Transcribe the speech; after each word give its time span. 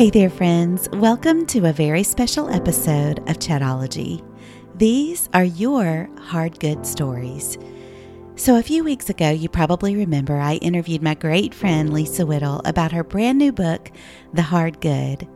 Hey 0.00 0.08
there, 0.08 0.30
friends. 0.30 0.88
Welcome 0.94 1.44
to 1.48 1.66
a 1.66 1.74
very 1.74 2.04
special 2.04 2.48
episode 2.48 3.18
of 3.28 3.38
Chatologie. 3.38 4.26
These 4.74 5.28
are 5.34 5.44
your 5.44 6.08
hard 6.18 6.58
good 6.58 6.86
stories. 6.86 7.58
So, 8.34 8.56
a 8.56 8.62
few 8.62 8.82
weeks 8.82 9.10
ago, 9.10 9.28
you 9.28 9.50
probably 9.50 9.94
remember 9.96 10.36
I 10.36 10.54
interviewed 10.54 11.02
my 11.02 11.12
great 11.12 11.52
friend 11.52 11.92
Lisa 11.92 12.24
Whittle 12.24 12.62
about 12.64 12.92
her 12.92 13.04
brand 13.04 13.36
new 13.36 13.52
book, 13.52 13.92
The 14.32 14.40
Hard 14.40 14.80
Good. 14.80 15.28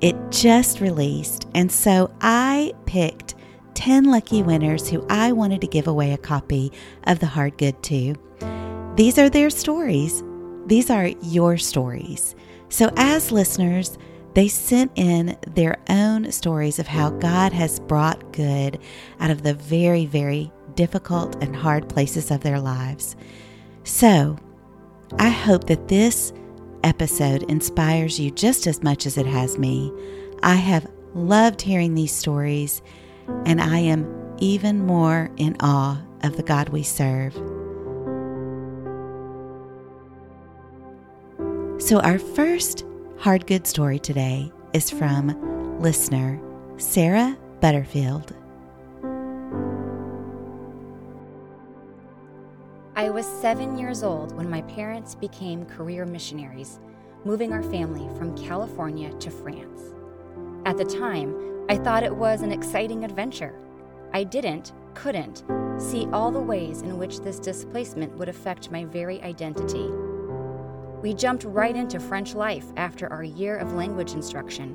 It 0.00 0.14
just 0.30 0.80
released, 0.80 1.48
and 1.52 1.72
so 1.72 2.14
I 2.20 2.72
picked 2.86 3.34
10 3.74 4.04
lucky 4.04 4.44
winners 4.44 4.88
who 4.88 5.04
I 5.10 5.32
wanted 5.32 5.60
to 5.62 5.66
give 5.66 5.88
away 5.88 6.12
a 6.12 6.18
copy 6.18 6.70
of 7.08 7.18
The 7.18 7.26
Hard 7.26 7.58
Good 7.58 7.82
to. 7.82 8.14
These 8.94 9.18
are 9.18 9.28
their 9.28 9.50
stories. 9.50 10.22
These 10.66 10.88
are 10.88 11.08
your 11.20 11.56
stories. 11.58 12.36
So, 12.74 12.90
as 12.96 13.30
listeners, 13.30 13.98
they 14.34 14.48
sent 14.48 14.90
in 14.96 15.36
their 15.46 15.78
own 15.88 16.32
stories 16.32 16.80
of 16.80 16.88
how 16.88 17.10
God 17.10 17.52
has 17.52 17.78
brought 17.78 18.32
good 18.32 18.80
out 19.20 19.30
of 19.30 19.44
the 19.44 19.54
very, 19.54 20.06
very 20.06 20.50
difficult 20.74 21.40
and 21.40 21.54
hard 21.54 21.88
places 21.88 22.32
of 22.32 22.40
their 22.40 22.58
lives. 22.58 23.14
So, 23.84 24.36
I 25.20 25.28
hope 25.28 25.68
that 25.68 25.86
this 25.86 26.32
episode 26.82 27.44
inspires 27.44 28.18
you 28.18 28.32
just 28.32 28.66
as 28.66 28.82
much 28.82 29.06
as 29.06 29.18
it 29.18 29.26
has 29.26 29.56
me. 29.56 29.92
I 30.42 30.56
have 30.56 30.90
loved 31.14 31.62
hearing 31.62 31.94
these 31.94 32.10
stories, 32.10 32.82
and 33.46 33.60
I 33.60 33.78
am 33.78 34.34
even 34.38 34.84
more 34.84 35.30
in 35.36 35.54
awe 35.60 36.02
of 36.24 36.36
the 36.36 36.42
God 36.42 36.70
we 36.70 36.82
serve. 36.82 37.40
So, 41.84 42.00
our 42.00 42.18
first 42.18 42.86
hard 43.18 43.46
good 43.46 43.66
story 43.66 43.98
today 43.98 44.50
is 44.72 44.88
from 44.88 45.82
listener 45.82 46.40
Sarah 46.78 47.36
Butterfield. 47.60 48.34
I 52.96 53.10
was 53.10 53.26
seven 53.26 53.76
years 53.76 54.02
old 54.02 54.34
when 54.34 54.48
my 54.48 54.62
parents 54.62 55.14
became 55.14 55.66
career 55.66 56.06
missionaries, 56.06 56.80
moving 57.26 57.52
our 57.52 57.62
family 57.62 58.08
from 58.16 58.34
California 58.34 59.12
to 59.18 59.30
France. 59.30 59.92
At 60.64 60.78
the 60.78 60.86
time, 60.86 61.66
I 61.68 61.76
thought 61.76 62.02
it 62.02 62.16
was 62.16 62.40
an 62.40 62.50
exciting 62.50 63.04
adventure. 63.04 63.60
I 64.14 64.24
didn't, 64.24 64.72
couldn't, 64.94 65.44
see 65.76 66.06
all 66.14 66.30
the 66.30 66.40
ways 66.40 66.80
in 66.80 66.96
which 66.96 67.20
this 67.20 67.38
displacement 67.38 68.16
would 68.16 68.30
affect 68.30 68.70
my 68.70 68.86
very 68.86 69.20
identity. 69.20 69.90
We 71.04 71.12
jumped 71.12 71.44
right 71.44 71.76
into 71.76 72.00
French 72.00 72.34
life 72.34 72.64
after 72.78 73.12
our 73.12 73.22
year 73.22 73.58
of 73.58 73.74
language 73.74 74.14
instruction. 74.14 74.74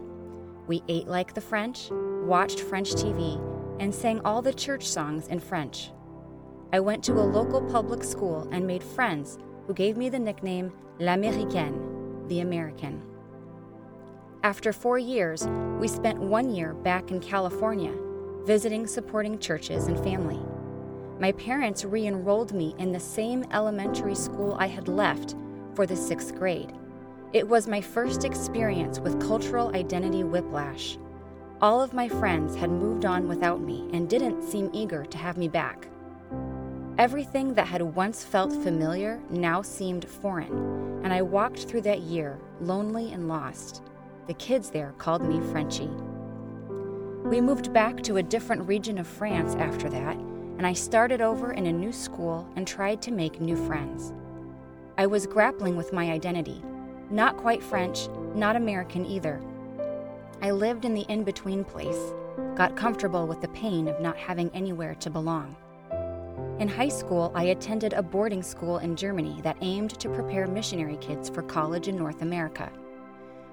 We 0.67 0.83
ate 0.88 1.08
like 1.08 1.33
the 1.33 1.41
French, 1.41 1.89
watched 1.89 2.59
French 2.59 2.91
TV, 2.91 3.41
and 3.80 3.91
sang 3.91 4.22
all 4.23 4.44
the 4.44 4.53
church 4.53 4.88
songs 4.88 5.25
in 5.25 5.39
French. 5.39 5.89
I 6.72 6.81
went 6.81 7.03
to 7.05 7.13
a 7.13 7.25
local 7.25 7.63
public 7.63 8.03
school 8.03 8.47
and 8.52 8.67
made 8.67 8.83
friends 8.83 9.39
who 9.66 9.73
gave 9.73 9.97
me 9.97 10.07
the 10.07 10.19
nickname 10.19 10.72
L'Américaine, 11.00 12.30
the 12.30 12.41
American. 12.41 13.02
After 14.44 14.72
four 14.72 15.00
years, 15.00 15.47
we 15.80 15.88
spent 15.88 16.19
one 16.19 16.53
year 16.53 16.75
back 16.75 17.09
in 17.09 17.22
California, 17.22 17.95
visiting 18.45 18.85
supporting 18.85 19.39
churches 19.39 19.88
and 19.88 19.97
family. 20.03 20.39
My 21.19 21.31
parents 21.31 21.85
re 21.85 22.05
enrolled 22.05 22.53
me 22.53 22.75
in 22.77 22.91
the 22.91 23.00
same 23.00 23.45
elementary 23.52 24.13
school 24.13 24.55
I 24.59 24.67
had 24.67 24.88
left 24.88 25.35
for 25.75 25.86
the 25.86 25.95
sixth 25.95 26.36
grade. 26.36 26.73
It 27.31 27.48
was 27.48 27.67
my 27.67 27.81
first 27.81 28.25
experience 28.25 29.00
with 29.00 29.22
cultural 29.22 29.75
identity 29.75 30.23
whiplash. 30.23 30.97
All 31.62 31.81
of 31.81 31.94
my 31.94 32.07
friends 32.07 32.56
had 32.56 32.69
moved 32.69 33.06
on 33.06 33.28
without 33.28 33.62
me 33.62 33.88
and 33.94 34.09
didn't 34.09 34.44
seem 34.44 34.69
eager 34.74 35.06
to 35.06 35.18
have 35.18 35.38
me 35.38 35.47
back. 35.47 35.88
Everything 36.97 37.53
that 37.53 37.68
had 37.68 37.81
once 37.81 38.24
felt 38.24 38.52
familiar 38.52 39.22
now 39.30 39.62
seemed 39.62 40.06
foreign, 40.06 41.02
and 41.03 41.13
I 41.13 41.22
walked 41.22 41.66
through 41.66 41.81
that 41.81 42.00
year 42.00 42.40
lonely 42.62 43.13
and 43.13 43.28
lost. 43.28 43.84
The 44.28 44.34
kids 44.34 44.69
there 44.69 44.94
called 44.97 45.22
me 45.22 45.40
Frenchie. 45.51 45.91
We 47.24 47.41
moved 47.41 47.72
back 47.72 48.01
to 48.03 48.18
a 48.18 48.24
different 48.24 48.68
region 48.68 48.97
of 48.97 49.07
France 49.07 49.56
after 49.56 49.90
that, 49.90 50.18
and 50.18 50.66
I 50.66 50.74
started 50.74 51.22
over 51.22 51.53
in 51.53 51.68
a 51.68 51.72
new 51.72 51.91
school 51.91 52.47
and 52.56 52.68
tried 52.68 53.01
to 53.03 53.12
make 53.12 53.40
new 53.40 53.56
friends. 53.68 54.13
I 55.00 55.06
was 55.06 55.26
grappling 55.26 55.78
with 55.78 55.94
my 55.94 56.12
identity. 56.12 56.62
Not 57.10 57.38
quite 57.38 57.64
French, 57.64 58.10
not 58.36 58.58
American 58.58 59.06
either. 59.06 59.40
I 60.42 60.52
lived 60.52 60.84
in 60.84 60.94
the 60.94 61.06
in 61.08 61.24
between 61.24 61.64
place, 61.64 62.12
got 62.54 62.76
comfortable 62.76 63.26
with 63.26 63.40
the 63.40 63.48
pain 63.48 63.88
of 63.88 64.02
not 64.02 64.18
having 64.18 64.50
anywhere 64.54 64.96
to 64.96 65.10
belong. 65.10 65.56
In 66.60 66.68
high 66.68 66.90
school, 66.90 67.32
I 67.34 67.44
attended 67.46 67.94
a 67.94 68.04
boarding 68.04 68.44
school 68.44 68.80
in 68.80 68.98
Germany 68.98 69.40
that 69.42 69.56
aimed 69.62 69.98
to 70.02 70.10
prepare 70.10 70.48
missionary 70.48 70.98
kids 70.98 71.30
for 71.30 71.44
college 71.44 71.88
in 71.88 71.96
North 71.96 72.22
America. 72.22 72.70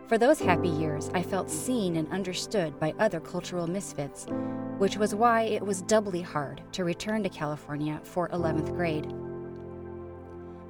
For 0.09 0.19
those 0.19 0.41
happy 0.41 0.71
years, 0.71 1.13
I 1.15 1.23
felt 1.23 1.49
seen 1.49 1.95
and 1.95 2.11
understood 2.13 2.81
by 2.81 2.93
other 2.99 3.21
cultural 3.21 3.69
misfits, 3.69 4.27
which 4.79 4.97
was 4.97 5.15
why 5.15 5.43
it 5.43 5.63
was 5.65 5.83
doubly 5.83 6.23
hard 6.23 6.61
to 6.73 6.83
return 6.83 7.23
to 7.23 7.29
California 7.29 8.01
for 8.03 8.29
11th 8.31 8.75
grade. 8.75 9.15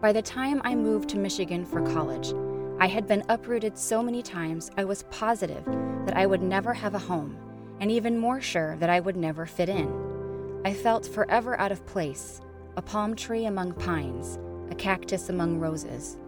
By 0.01 0.13
the 0.13 0.21
time 0.21 0.61
I 0.63 0.75
moved 0.75 1.09
to 1.11 1.19
Michigan 1.19 1.65
for 1.65 1.81
college, 1.81 2.35
I 2.79 2.87
had 2.87 3.07
been 3.07 3.25
uprooted 3.31 3.79
so 3.79 4.03
many 4.03 4.23
times 4.23 4.71
I 4.77 4.85
was 4.85 5.05
positive 5.05 5.65
that 6.05 6.15
I 6.15 6.27
would 6.27 6.43
never 6.43 6.75
have 6.75 6.95
a 6.95 6.99
home, 6.99 7.39
and 7.81 7.91
even 7.91 8.19
more 8.19 8.43
sure 8.43 8.77
that 8.77 8.91
I 8.91 9.01
would 9.01 9.17
never 9.17 9.47
fit 9.47 9.71
in. 9.71 10.61
I 10.67 10.75
felt 10.75 11.07
forever 11.07 11.59
out 11.59 11.73
of 11.73 11.87
place, 11.87 12.43
a 12.77 12.83
palm 12.83 13.17
tree 13.17 13.47
among 13.47 13.73
pines, 13.73 14.39
a 14.71 14.75
cactus 14.75 15.31
among 15.31 15.61
roses. 15.61 16.19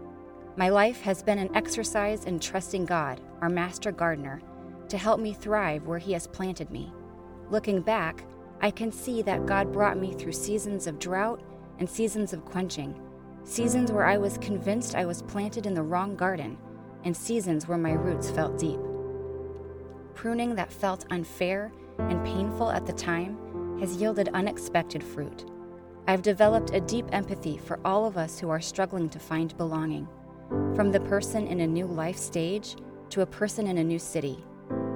My 0.55 0.69
life 0.69 1.01
has 1.01 1.21
been 1.21 1.37
an 1.37 1.55
exercise 1.55 2.25
in 2.25 2.39
trusting 2.39 2.85
God, 2.85 3.21
our 3.39 3.49
master 3.49 3.91
gardener, 3.91 4.41
to 4.87 4.97
help 4.97 5.19
me 5.19 5.31
thrive 5.31 5.85
where 5.85 5.99
He 5.99 6.13
has 6.13 6.25
planted 6.25 6.71
me. 6.71 6.91
Looking 7.51 7.81
back, 7.81 8.23
I 8.61 8.71
can 8.71 8.91
see 8.91 9.21
that 9.21 9.45
God 9.45 9.71
brought 9.71 9.99
me 9.99 10.13
through 10.13 10.31
seasons 10.31 10.87
of 10.87 10.97
drought 10.97 11.43
and 11.77 11.87
seasons 11.87 12.33
of 12.33 12.45
quenching 12.45 12.99
seasons 13.43 13.91
where 13.91 14.05
I 14.05 14.17
was 14.17 14.37
convinced 14.37 14.95
I 14.95 15.05
was 15.05 15.21
planted 15.21 15.65
in 15.65 15.73
the 15.73 15.81
wrong 15.81 16.15
garden, 16.15 16.57
and 17.03 17.15
seasons 17.15 17.67
where 17.67 17.77
my 17.77 17.93
roots 17.93 18.29
felt 18.29 18.57
deep. 18.57 18.79
Pruning 20.13 20.55
that 20.55 20.71
felt 20.71 21.05
unfair 21.11 21.71
and 21.97 22.23
painful 22.25 22.69
at 22.69 22.85
the 22.85 22.93
time 22.93 23.79
has 23.79 23.95
yielded 23.95 24.29
unexpected 24.33 25.03
fruit. 25.03 25.45
I've 26.07 26.21
developed 26.21 26.73
a 26.73 26.81
deep 26.81 27.05
empathy 27.11 27.57
for 27.57 27.79
all 27.85 28.05
of 28.05 28.17
us 28.17 28.39
who 28.39 28.49
are 28.49 28.59
struggling 28.59 29.09
to 29.09 29.19
find 29.19 29.55
belonging, 29.57 30.07
from 30.75 30.91
the 30.91 30.99
person 30.99 31.47
in 31.47 31.61
a 31.61 31.67
new 31.67 31.85
life 31.85 32.17
stage 32.17 32.75
to 33.11 33.21
a 33.21 33.25
person 33.25 33.67
in 33.67 33.77
a 33.77 33.83
new 33.83 33.99
city, 33.99 34.43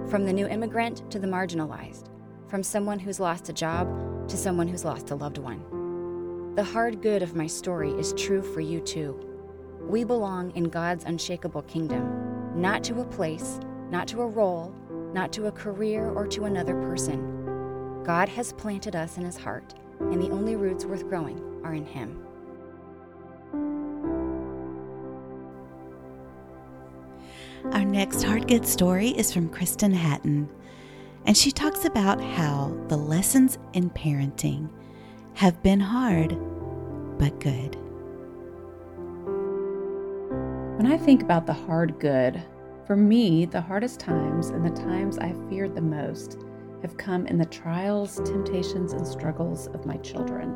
from 0.09 0.25
the 0.25 0.33
new 0.33 0.47
immigrant 0.47 1.09
to 1.11 1.19
the 1.19 1.27
marginalized, 1.27 2.09
from 2.47 2.63
someone 2.63 2.99
who's 2.99 3.19
lost 3.19 3.49
a 3.49 3.53
job 3.53 3.87
to 4.27 4.37
someone 4.37 4.67
who's 4.67 4.85
lost 4.85 5.11
a 5.11 5.15
loved 5.15 5.37
one. 5.37 5.82
The 6.55 6.63
hard 6.63 7.01
good 7.01 7.23
of 7.23 7.35
my 7.35 7.47
story 7.47 7.89
is 7.93 8.13
true 8.13 8.43
for 8.43 8.61
you 8.61 8.79
too. 8.79 9.19
We 9.81 10.03
belong 10.03 10.51
in 10.51 10.65
God's 10.65 11.03
unshakable 11.03 11.63
kingdom, 11.63 12.61
not 12.61 12.83
to 12.83 13.01
a 13.01 13.05
place, 13.05 13.59
not 13.89 14.07
to 14.09 14.21
a 14.21 14.27
role, 14.27 14.71
not 15.13 15.33
to 15.33 15.47
a 15.47 15.51
career 15.51 16.11
or 16.11 16.27
to 16.27 16.45
another 16.45 16.75
person. 16.75 18.03
God 18.03 18.29
has 18.29 18.53
planted 18.53 18.95
us 18.95 19.17
in 19.17 19.25
His 19.25 19.35
heart, 19.35 19.73
and 19.99 20.21
the 20.21 20.29
only 20.29 20.55
roots 20.55 20.85
worth 20.85 21.09
growing 21.09 21.41
are 21.63 21.73
in 21.73 21.87
Him. 21.87 22.23
Our 27.71 27.83
next 27.83 28.21
hard 28.21 28.47
good 28.47 28.67
story 28.67 29.09
is 29.09 29.33
from 29.33 29.49
Kristen 29.49 29.91
Hatton, 29.91 30.47
and 31.25 31.35
she 31.35 31.51
talks 31.51 31.85
about 31.85 32.21
how 32.21 32.77
the 32.89 32.97
lessons 32.97 33.57
in 33.73 33.89
parenting 33.89 34.69
have 35.35 35.61
been 35.63 35.79
hard, 35.79 36.37
but 37.17 37.39
good. 37.39 37.75
When 40.77 40.91
I 40.91 40.97
think 40.97 41.23
about 41.23 41.45
the 41.47 41.53
hard 41.53 41.99
good, 41.99 42.43
for 42.85 42.95
me, 42.95 43.45
the 43.45 43.61
hardest 43.61 43.99
times 43.99 44.49
and 44.49 44.63
the 44.63 44.81
times 44.81 45.17
I've 45.17 45.49
feared 45.49 45.73
the 45.73 45.81
most 45.81 46.37
have 46.81 46.97
come 46.97 47.25
in 47.27 47.37
the 47.37 47.45
trials, 47.45 48.17
temptations, 48.25 48.93
and 48.93 49.07
struggles 49.07 49.67
of 49.67 49.85
my 49.85 49.97
children. 49.97 50.53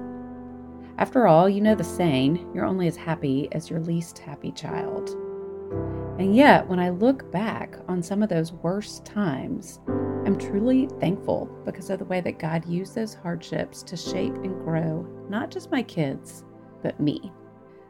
After 0.97 1.27
all, 1.27 1.47
you 1.47 1.61
know 1.61 1.75
the 1.75 1.83
saying, 1.83 2.51
you're 2.53 2.65
only 2.65 2.87
as 2.87 2.97
happy 2.97 3.47
as 3.53 3.69
your 3.69 3.79
least 3.79 4.19
happy 4.19 4.51
child. 4.51 5.09
And 6.19 6.35
yet, 6.35 6.67
when 6.67 6.79
I 6.79 6.89
look 6.89 7.31
back 7.31 7.77
on 7.87 8.03
some 8.03 8.21
of 8.21 8.29
those 8.29 8.51
worst 8.51 9.05
times, 9.05 9.79
I'm 10.27 10.37
truly 10.37 10.89
thankful 10.99 11.45
because 11.63 11.89
of 11.89 11.99
the 11.99 12.05
way 12.05 12.19
that 12.19 12.37
God 12.37 12.65
used 12.65 12.93
those 12.93 13.13
hardships 13.13 13.81
to 13.83 13.95
shape 13.95 14.35
and 14.35 14.61
grow 14.61 15.07
not 15.29 15.49
just 15.49 15.71
my 15.71 15.81
kids, 15.81 16.43
but 16.83 16.99
me. 16.99 17.31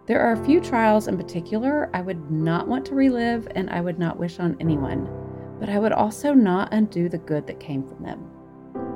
There 0.06 0.22
are 0.22 0.34
a 0.34 0.45
few 0.45 0.62
trials 0.62 1.07
in 1.07 1.18
particular 1.18 1.89
I 1.95 2.01
would 2.01 2.30
not 2.30 2.68
want 2.68 2.86
to 2.86 2.95
relive 2.95 3.48
and 3.56 3.72
I 3.72 3.81
would 3.81 3.98
not 3.98 4.19
wish 4.19 4.39
on 4.39 4.56
anyone. 4.60 5.10
but 5.60 5.69
I 5.69 5.80
would 5.80 5.94
also 5.94 6.36
not 6.36 6.72
undo 6.72 7.10
the 7.10 7.18
good 7.18 7.48
that 7.48 7.60
came 7.60 7.81
from 7.88 8.04
them. 8.04 8.19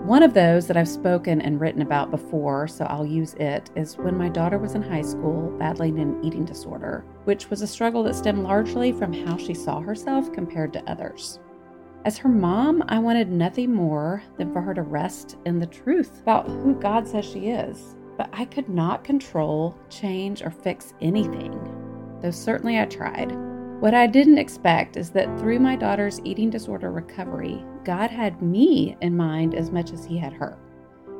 One 0.06 0.22
of 0.22 0.36
those 0.36 0.68
that 0.68 0.78
I've 0.78 0.88
spoken 0.88 1.42
and 1.42 1.60
written 1.60 1.82
about 1.82 2.12
before, 2.12 2.68
so 2.68 2.86
I'll 2.86 3.08
use 3.08 3.34
it, 3.40 3.72
is 3.76 3.98
when 3.98 4.16
my 4.16 4.30
daughter 4.30 4.60
was 4.60 4.76
in 4.76 4.84
high 4.84 5.02
school 5.02 5.50
battling 5.58 5.98
an 5.98 6.24
eating 6.24 6.46
disorder, 6.46 7.04
which 7.24 7.50
was 7.50 7.64
a 7.64 7.68
struggle 7.68 8.04
that 8.04 8.14
stemmed 8.14 8.44
largely 8.44 8.92
from 8.92 9.12
how 9.12 9.36
she 9.38 9.56
saw 9.56 9.80
herself 9.80 10.32
compared 10.32 10.72
to 10.74 10.88
others. 10.88 11.40
As 12.04 12.18
her 12.18 12.30
mom, 12.30 12.84
I 12.88 12.98
wanted 12.98 13.32
nothing 13.32 13.74
more 13.74 14.24
than 14.38 14.52
for 14.52 14.62
her 14.62 14.74
to 14.74 14.82
rest 14.82 15.38
in 15.46 15.60
the 15.60 15.68
truth 15.68 16.22
about 16.22 16.48
who 16.48 16.74
God 16.74 17.08
says 17.08 17.26
she 17.26 17.50
is. 17.50 17.96
But 18.18 18.30
I 18.34 18.46
could 18.46 18.70
not 18.70 19.04
control, 19.04 19.78
change, 19.90 20.42
or 20.42 20.50
fix 20.50 20.94
anything, 21.00 21.54
though 22.22 22.32
certainly 22.32 22.80
I 22.80 22.86
tried. 22.86 23.32
What 23.82 23.94
I 23.94 24.08
didn't 24.08 24.40
expect 24.40 24.98
is 24.98 25.12
that 25.12 25.40
through 25.40 25.60
my 25.60 25.76
daughter's 25.76 26.20
eating 26.24 26.50
disorder 26.50 26.92
recovery, 26.92 27.64
God 27.84 28.10
had 28.10 28.42
me 28.42 28.98
in 29.02 29.16
mind 29.16 29.54
as 29.54 29.72
much 29.72 29.92
as 29.92 30.04
He 30.04 30.18
had 30.18 30.34
her. 30.34 30.58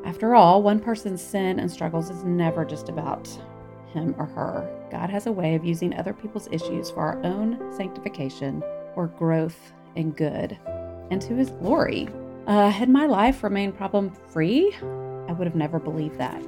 After 0.04 0.34
all, 0.34 0.62
one 0.62 0.80
person's 0.80 1.22
sin 1.22 1.60
and 1.60 1.70
struggles 1.70 2.10
is 2.10 2.24
never 2.24 2.64
just 2.64 2.88
about 2.88 3.28
him 3.92 4.14
or 4.18 4.26
her. 4.26 4.68
God 4.90 5.10
has 5.10 5.26
a 5.26 5.32
way 5.32 5.54
of 5.54 5.64
using 5.64 5.94
other 5.94 6.12
people's 6.12 6.48
issues 6.50 6.90
for 6.90 7.00
our 7.00 7.24
own 7.24 7.72
sanctification 7.76 8.62
or 8.96 9.06
growth 9.06 9.72
and 9.96 10.16
good 10.16 10.58
and 11.10 11.20
to 11.22 11.34
his 11.34 11.50
glory. 11.50 12.08
Uh, 12.46 12.70
had 12.70 12.88
my 12.88 13.06
life 13.06 13.42
remained 13.44 13.76
problem 13.76 14.10
free, 14.28 14.74
I 15.28 15.32
would 15.32 15.46
have 15.46 15.54
never 15.54 15.78
believed 15.78 16.18
that. 16.18 16.42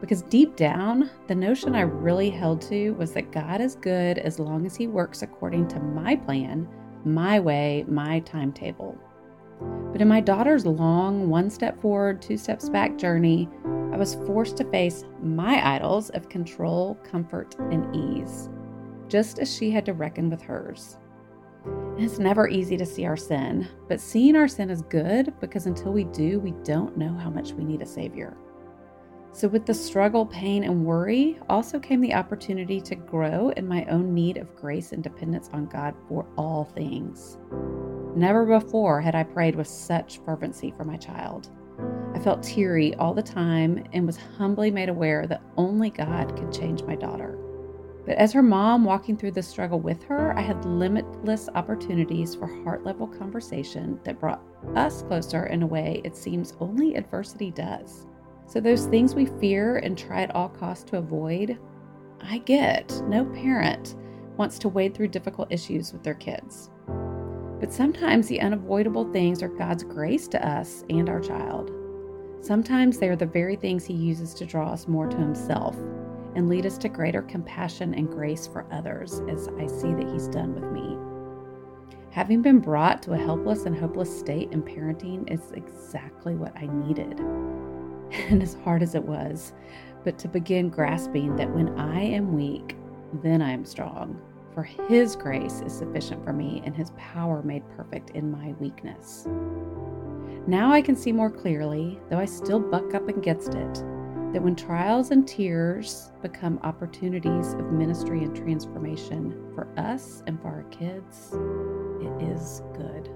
Because 0.00 0.22
deep 0.22 0.56
down, 0.56 1.10
the 1.26 1.34
notion 1.34 1.74
I 1.74 1.80
really 1.80 2.30
held 2.30 2.60
to 2.62 2.90
was 2.92 3.12
that 3.12 3.32
God 3.32 3.60
is 3.60 3.76
good 3.76 4.18
as 4.18 4.38
long 4.38 4.66
as 4.66 4.76
He 4.76 4.86
works 4.86 5.22
according 5.22 5.68
to 5.68 5.80
my 5.80 6.16
plan, 6.16 6.68
my 7.04 7.40
way, 7.40 7.84
my 7.88 8.20
timetable. 8.20 8.98
But 9.92 10.02
in 10.02 10.08
my 10.08 10.20
daughter's 10.20 10.66
long 10.66 11.30
one 11.30 11.48
step 11.48 11.80
forward, 11.80 12.20
two 12.20 12.36
steps 12.36 12.68
back 12.68 12.98
journey, 12.98 13.48
I 13.92 13.96
was 13.96 14.16
forced 14.26 14.58
to 14.58 14.70
face 14.70 15.04
my 15.22 15.76
idols 15.76 16.10
of 16.10 16.28
control, 16.28 16.96
comfort, 17.02 17.56
and 17.70 17.94
ease, 17.96 18.50
just 19.08 19.38
as 19.38 19.54
she 19.54 19.70
had 19.70 19.86
to 19.86 19.94
reckon 19.94 20.28
with 20.28 20.42
hers. 20.42 20.98
It's 21.98 22.18
never 22.18 22.46
easy 22.46 22.76
to 22.76 22.84
see 22.84 23.06
our 23.06 23.16
sin, 23.16 23.66
but 23.88 24.02
seeing 24.02 24.36
our 24.36 24.48
sin 24.48 24.68
is 24.68 24.82
good 24.82 25.32
because 25.40 25.64
until 25.64 25.92
we 25.92 26.04
do, 26.04 26.38
we 26.38 26.50
don't 26.62 26.94
know 26.94 27.14
how 27.14 27.30
much 27.30 27.52
we 27.52 27.64
need 27.64 27.80
a 27.80 27.86
Savior. 27.86 28.36
So, 29.32 29.48
with 29.48 29.64
the 29.64 29.72
struggle, 29.72 30.26
pain, 30.26 30.64
and 30.64 30.84
worry, 30.84 31.38
also 31.48 31.78
came 31.78 32.02
the 32.02 32.12
opportunity 32.12 32.82
to 32.82 32.94
grow 32.96 33.48
in 33.50 33.66
my 33.66 33.86
own 33.86 34.12
need 34.12 34.36
of 34.36 34.54
grace 34.56 34.92
and 34.92 35.02
dependence 35.02 35.48
on 35.54 35.66
God 35.66 35.94
for 36.06 36.26
all 36.36 36.64
things. 36.64 37.38
Never 38.14 38.44
before 38.44 39.00
had 39.00 39.14
I 39.14 39.22
prayed 39.22 39.56
with 39.56 39.66
such 39.66 40.18
fervency 40.18 40.74
for 40.76 40.84
my 40.84 40.98
child. 40.98 41.50
I 42.14 42.18
felt 42.18 42.42
teary 42.42 42.94
all 42.96 43.14
the 43.14 43.22
time 43.22 43.84
and 43.94 44.06
was 44.06 44.16
humbly 44.16 44.70
made 44.70 44.90
aware 44.90 45.26
that 45.26 45.42
only 45.56 45.88
God 45.88 46.36
could 46.36 46.52
change 46.52 46.82
my 46.82 46.94
daughter. 46.94 47.38
But 48.06 48.18
as 48.18 48.32
her 48.32 48.42
mom 48.42 48.84
walking 48.84 49.16
through 49.16 49.32
this 49.32 49.48
struggle 49.48 49.80
with 49.80 50.04
her, 50.04 50.32
I 50.38 50.40
had 50.40 50.64
limitless 50.64 51.48
opportunities 51.56 52.36
for 52.36 52.46
heart 52.62 52.84
level 52.84 53.08
conversation 53.08 53.98
that 54.04 54.20
brought 54.20 54.40
us 54.76 55.02
closer 55.02 55.46
in 55.46 55.64
a 55.64 55.66
way 55.66 56.00
it 56.04 56.16
seems 56.16 56.54
only 56.60 56.94
adversity 56.94 57.50
does. 57.50 58.06
So, 58.46 58.60
those 58.60 58.86
things 58.86 59.16
we 59.16 59.26
fear 59.26 59.78
and 59.78 59.98
try 59.98 60.22
at 60.22 60.34
all 60.36 60.48
costs 60.48 60.84
to 60.90 60.98
avoid, 60.98 61.58
I 62.20 62.38
get. 62.38 63.02
No 63.08 63.24
parent 63.24 63.96
wants 64.36 64.60
to 64.60 64.68
wade 64.68 64.94
through 64.94 65.08
difficult 65.08 65.50
issues 65.50 65.92
with 65.92 66.04
their 66.04 66.14
kids. 66.14 66.70
But 67.58 67.72
sometimes 67.72 68.28
the 68.28 68.40
unavoidable 68.40 69.10
things 69.12 69.42
are 69.42 69.48
God's 69.48 69.82
grace 69.82 70.28
to 70.28 70.48
us 70.48 70.84
and 70.90 71.08
our 71.08 71.20
child. 71.20 71.72
Sometimes 72.40 72.98
they 72.98 73.08
are 73.08 73.16
the 73.16 73.26
very 73.26 73.56
things 73.56 73.84
He 73.84 73.94
uses 73.94 74.32
to 74.34 74.46
draw 74.46 74.70
us 74.70 74.86
more 74.86 75.08
to 75.08 75.16
Himself 75.16 75.76
and 76.36 76.48
lead 76.48 76.66
us 76.66 76.78
to 76.78 76.88
greater 76.88 77.22
compassion 77.22 77.94
and 77.94 78.08
grace 78.08 78.46
for 78.46 78.66
others, 78.70 79.22
as 79.28 79.48
I 79.58 79.66
see 79.66 79.94
that 79.94 80.08
He's 80.12 80.28
done 80.28 80.54
with 80.54 80.70
me. 80.70 80.96
Having 82.10 82.42
been 82.42 82.60
brought 82.60 83.02
to 83.02 83.14
a 83.14 83.18
helpless 83.18 83.64
and 83.64 83.76
hopeless 83.76 84.16
state 84.16 84.52
in 84.52 84.62
parenting 84.62 85.30
is 85.32 85.52
exactly 85.52 86.34
what 86.34 86.56
I 86.56 86.66
needed. 86.66 87.20
And 88.30 88.40
as 88.40 88.54
hard 88.62 88.84
as 88.84 88.94
it 88.94 89.02
was, 89.02 89.52
but 90.04 90.16
to 90.18 90.28
begin 90.28 90.68
grasping 90.68 91.34
that 91.36 91.52
when 91.52 91.76
I 91.76 92.00
am 92.00 92.36
weak, 92.36 92.76
then 93.22 93.42
I 93.42 93.50
am 93.50 93.64
strong. 93.64 94.20
For 94.54 94.62
His 94.62 95.16
grace 95.16 95.60
is 95.66 95.72
sufficient 95.72 96.24
for 96.24 96.32
me, 96.32 96.62
and 96.64 96.74
His 96.74 96.92
power 96.96 97.42
made 97.42 97.68
perfect 97.76 98.10
in 98.10 98.30
my 98.30 98.54
weakness. 98.60 99.26
Now 100.46 100.72
I 100.72 100.80
can 100.80 100.94
see 100.94 101.10
more 101.10 101.30
clearly, 101.30 101.98
though 102.08 102.18
I 102.18 102.26
still 102.26 102.60
buck 102.60 102.94
up 102.94 103.08
against 103.08 103.54
it, 103.54 103.84
that 104.36 104.42
when 104.42 104.54
trials 104.54 105.12
and 105.12 105.26
tears 105.26 106.12
become 106.20 106.60
opportunities 106.62 107.54
of 107.54 107.72
ministry 107.72 108.22
and 108.22 108.36
transformation 108.36 109.32
for 109.54 109.66
us 109.78 110.22
and 110.26 110.38
for 110.42 110.48
our 110.48 110.64
kids, 110.64 111.32
it 112.02 112.22
is 112.22 112.60
good. 112.74 113.08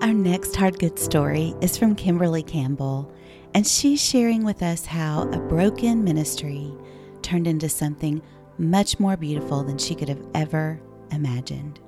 Our 0.00 0.12
next 0.12 0.56
hard 0.56 0.80
good 0.80 0.98
story 0.98 1.54
is 1.60 1.78
from 1.78 1.94
Kimberly 1.94 2.42
Campbell, 2.42 3.14
and 3.54 3.64
she's 3.64 4.02
sharing 4.02 4.42
with 4.42 4.64
us 4.64 4.84
how 4.84 5.30
a 5.30 5.38
broken 5.38 6.02
ministry 6.02 6.74
turned 7.22 7.46
into 7.46 7.68
something 7.68 8.20
much 8.58 8.98
more 8.98 9.16
beautiful 9.16 9.62
than 9.62 9.78
she 9.78 9.94
could 9.94 10.08
have 10.08 10.26
ever 10.34 10.80
imagined. 11.12 11.78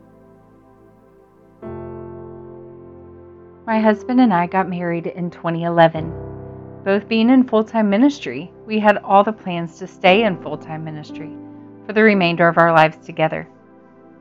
My 3.67 3.81
husband 3.81 4.21
and 4.21 4.33
I 4.33 4.47
got 4.47 4.69
married 4.69 5.09
in 5.09 5.29
2011. 5.29 6.83
Both 6.85 7.09
being 7.09 7.31
in 7.31 7.49
full 7.49 7.65
time 7.65 7.91
ministry, 7.91 8.53
we 8.65 8.79
had 8.79 8.99
all 8.99 9.25
the 9.25 9.33
plans 9.33 9.81
to 9.81 9.89
stay 9.89 10.23
in 10.23 10.41
full 10.41 10.57
time 10.57 10.85
ministry 10.85 11.37
for 11.85 11.93
the 11.93 12.05
remainder 12.05 12.47
of 12.47 12.59
our 12.59 12.73
lives 12.73 13.05
together. 13.05 13.49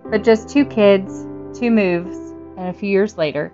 But 0.10 0.24
just 0.24 0.50
two 0.50 0.66
kids, 0.66 1.28
two 1.54 1.70
moves, 1.70 2.18
and 2.58 2.70
a 2.70 2.74
few 2.74 2.90
years 2.90 3.20
later, 3.20 3.54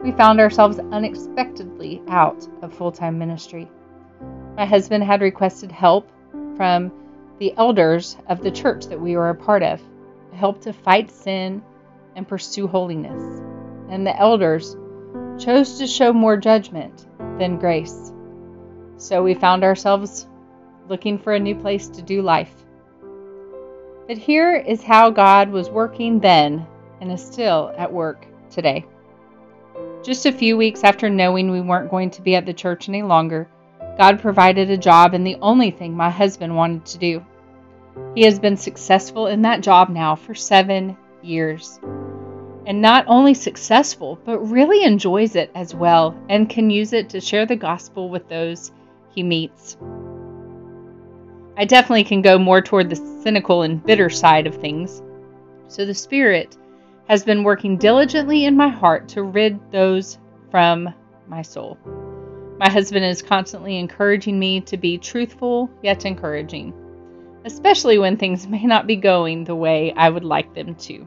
we 0.00 0.12
found 0.12 0.38
ourselves 0.38 0.78
unexpectedly 0.78 2.00
out 2.06 2.46
of 2.62 2.72
full 2.72 2.92
time 2.92 3.18
ministry. 3.18 3.68
My 4.56 4.66
husband 4.66 5.02
had 5.02 5.20
requested 5.20 5.72
help 5.72 6.08
from 6.56 6.92
the 7.40 7.52
elders 7.56 8.16
of 8.28 8.40
the 8.40 8.52
church 8.52 8.86
that 8.86 9.00
we 9.00 9.16
were 9.16 9.30
a 9.30 9.34
part 9.34 9.64
of, 9.64 9.82
help 10.32 10.60
to 10.60 10.72
fight 10.72 11.10
sin 11.10 11.60
and 12.14 12.28
pursue 12.28 12.68
holiness. 12.68 13.42
And 13.88 14.06
the 14.06 14.16
elders 14.16 14.76
chose 15.38 15.78
to 15.78 15.86
show 15.86 16.12
more 16.12 16.36
judgment 16.36 17.06
than 17.38 17.58
grace. 17.58 18.12
So 18.96 19.22
we 19.22 19.34
found 19.34 19.64
ourselves 19.64 20.26
looking 20.88 21.18
for 21.18 21.34
a 21.34 21.40
new 21.40 21.54
place 21.54 21.88
to 21.88 22.02
do 22.02 22.22
life. 22.22 22.54
But 24.06 24.18
here 24.18 24.54
is 24.54 24.82
how 24.82 25.10
God 25.10 25.50
was 25.50 25.70
working 25.70 26.20
then 26.20 26.66
and 27.00 27.10
is 27.10 27.24
still 27.24 27.72
at 27.76 27.92
work 27.92 28.26
today. 28.50 28.86
Just 30.02 30.26
a 30.26 30.32
few 30.32 30.56
weeks 30.56 30.84
after 30.84 31.08
knowing 31.08 31.50
we 31.50 31.60
weren't 31.60 31.90
going 31.90 32.10
to 32.10 32.22
be 32.22 32.36
at 32.36 32.46
the 32.46 32.52
church 32.52 32.88
any 32.88 33.02
longer, 33.02 33.48
God 33.98 34.20
provided 34.20 34.70
a 34.70 34.76
job 34.76 35.14
and 35.14 35.26
the 35.26 35.38
only 35.40 35.70
thing 35.70 35.96
my 35.96 36.10
husband 36.10 36.54
wanted 36.54 36.84
to 36.86 36.98
do. 36.98 37.24
He 38.14 38.22
has 38.22 38.38
been 38.38 38.56
successful 38.56 39.26
in 39.26 39.42
that 39.42 39.62
job 39.62 39.88
now 39.88 40.16
for 40.16 40.34
seven 40.34 40.96
years 41.22 41.80
and 42.66 42.80
not 42.80 43.04
only 43.08 43.34
successful, 43.34 44.18
but 44.24 44.38
really 44.38 44.84
enjoys 44.84 45.36
it 45.36 45.50
as 45.54 45.74
well 45.74 46.16
and 46.28 46.48
can 46.48 46.70
use 46.70 46.92
it 46.92 47.10
to 47.10 47.20
share 47.20 47.46
the 47.46 47.56
gospel 47.56 48.08
with 48.08 48.28
those 48.28 48.72
he 49.14 49.22
meets. 49.22 49.76
I 51.56 51.64
definitely 51.64 52.04
can 52.04 52.22
go 52.22 52.38
more 52.38 52.60
toward 52.60 52.90
the 52.90 53.20
cynical 53.22 53.62
and 53.62 53.84
bitter 53.84 54.10
side 54.10 54.46
of 54.46 54.56
things. 54.56 55.02
So 55.68 55.86
the 55.86 55.94
Spirit 55.94 56.56
has 57.08 57.24
been 57.24 57.44
working 57.44 57.76
diligently 57.76 58.44
in 58.44 58.56
my 58.56 58.68
heart 58.68 59.08
to 59.08 59.22
rid 59.22 59.60
those 59.70 60.18
from 60.50 60.92
my 61.28 61.42
soul. 61.42 61.78
My 62.58 62.70
husband 62.70 63.04
is 63.04 63.22
constantly 63.22 63.78
encouraging 63.78 64.38
me 64.38 64.60
to 64.62 64.76
be 64.76 64.98
truthful 64.98 65.70
yet 65.82 66.06
encouraging, 66.06 66.72
especially 67.44 67.98
when 67.98 68.16
things 68.16 68.46
may 68.48 68.64
not 68.64 68.86
be 68.86 68.96
going 68.96 69.44
the 69.44 69.54
way 69.54 69.92
I 69.96 70.08
would 70.08 70.24
like 70.24 70.54
them 70.54 70.74
to. 70.76 71.06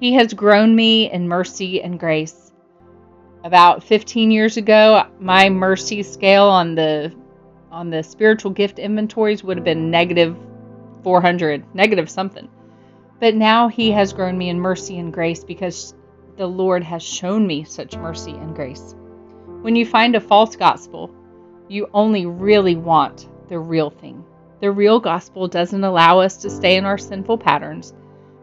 He 0.00 0.12
has 0.14 0.32
grown 0.32 0.76
me 0.76 1.10
in 1.10 1.26
mercy 1.26 1.82
and 1.82 1.98
grace. 1.98 2.52
About 3.42 3.82
15 3.82 4.30
years 4.30 4.56
ago, 4.56 5.04
my 5.18 5.48
mercy 5.48 6.02
scale 6.02 6.44
on 6.44 6.74
the 6.74 7.12
on 7.70 7.90
the 7.90 8.02
spiritual 8.02 8.50
gift 8.50 8.78
inventories 8.78 9.44
would 9.44 9.56
have 9.56 9.64
been 9.64 9.90
negative 9.90 10.36
400, 11.02 11.74
negative 11.74 12.08
something. 12.08 12.48
But 13.20 13.34
now 13.34 13.68
he 13.68 13.90
has 13.90 14.12
grown 14.12 14.38
me 14.38 14.48
in 14.48 14.60
mercy 14.60 14.98
and 14.98 15.12
grace 15.12 15.44
because 15.44 15.94
the 16.36 16.46
Lord 16.46 16.84
has 16.84 17.02
shown 17.02 17.46
me 17.46 17.64
such 17.64 17.96
mercy 17.96 18.30
and 18.32 18.54
grace. 18.54 18.94
When 19.62 19.74
you 19.74 19.84
find 19.84 20.14
a 20.14 20.20
false 20.20 20.54
gospel, 20.54 21.10
you 21.68 21.88
only 21.92 22.26
really 22.26 22.76
want 22.76 23.28
the 23.48 23.58
real 23.58 23.90
thing. 23.90 24.24
The 24.60 24.70
real 24.70 25.00
gospel 25.00 25.48
doesn't 25.48 25.84
allow 25.84 26.20
us 26.20 26.36
to 26.38 26.50
stay 26.50 26.76
in 26.76 26.84
our 26.84 26.98
sinful 26.98 27.38
patterns, 27.38 27.92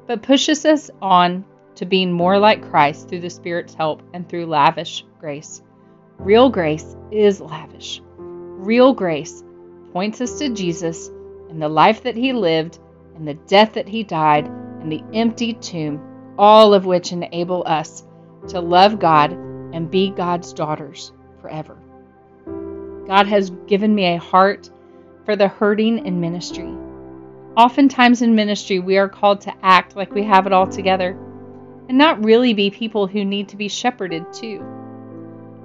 but 0.07 0.21
pushes 0.21 0.65
us 0.65 0.89
on 1.01 1.45
to 1.75 1.85
being 1.85 2.11
more 2.11 2.39
like 2.39 2.69
Christ 2.69 3.09
through 3.09 3.21
the 3.21 3.29
Spirit's 3.29 3.73
help 3.73 4.01
and 4.13 4.27
through 4.27 4.45
lavish 4.45 5.05
grace. 5.19 5.61
Real 6.17 6.49
grace 6.49 6.95
is 7.11 7.41
lavish. 7.41 8.01
Real 8.17 8.93
grace 8.93 9.43
points 9.91 10.21
us 10.21 10.39
to 10.39 10.49
Jesus 10.49 11.09
and 11.49 11.61
the 11.61 11.69
life 11.69 12.03
that 12.03 12.15
he 12.15 12.33
lived 12.33 12.79
and 13.15 13.27
the 13.27 13.33
death 13.33 13.73
that 13.73 13.87
he 13.87 14.03
died 14.03 14.47
and 14.47 14.91
the 14.91 15.03
empty 15.13 15.53
tomb, 15.53 16.01
all 16.37 16.73
of 16.73 16.85
which 16.85 17.11
enable 17.11 17.63
us 17.65 18.03
to 18.47 18.59
love 18.59 18.99
God 18.99 19.31
and 19.31 19.91
be 19.91 20.11
God's 20.11 20.53
daughters 20.53 21.11
forever. 21.41 21.77
God 23.07 23.27
has 23.27 23.51
given 23.67 23.93
me 23.93 24.05
a 24.15 24.19
heart 24.19 24.69
for 25.25 25.35
the 25.35 25.47
hurting 25.47 26.05
in 26.05 26.21
ministry. 26.21 26.73
Oftentimes 27.57 28.21
in 28.21 28.35
ministry, 28.35 28.79
we 28.79 28.97
are 28.97 29.07
called 29.07 29.41
to 29.41 29.53
act 29.63 29.95
like 29.95 30.13
we 30.13 30.23
have 30.23 30.45
it 30.45 30.53
all 30.53 30.67
together 30.67 31.17
and 31.87 31.97
not 31.97 32.23
really 32.23 32.53
be 32.53 32.69
people 32.69 33.07
who 33.07 33.23
need 33.23 33.47
to 33.49 33.55
be 33.55 33.69
shepherded 33.69 34.33
too. 34.33 34.63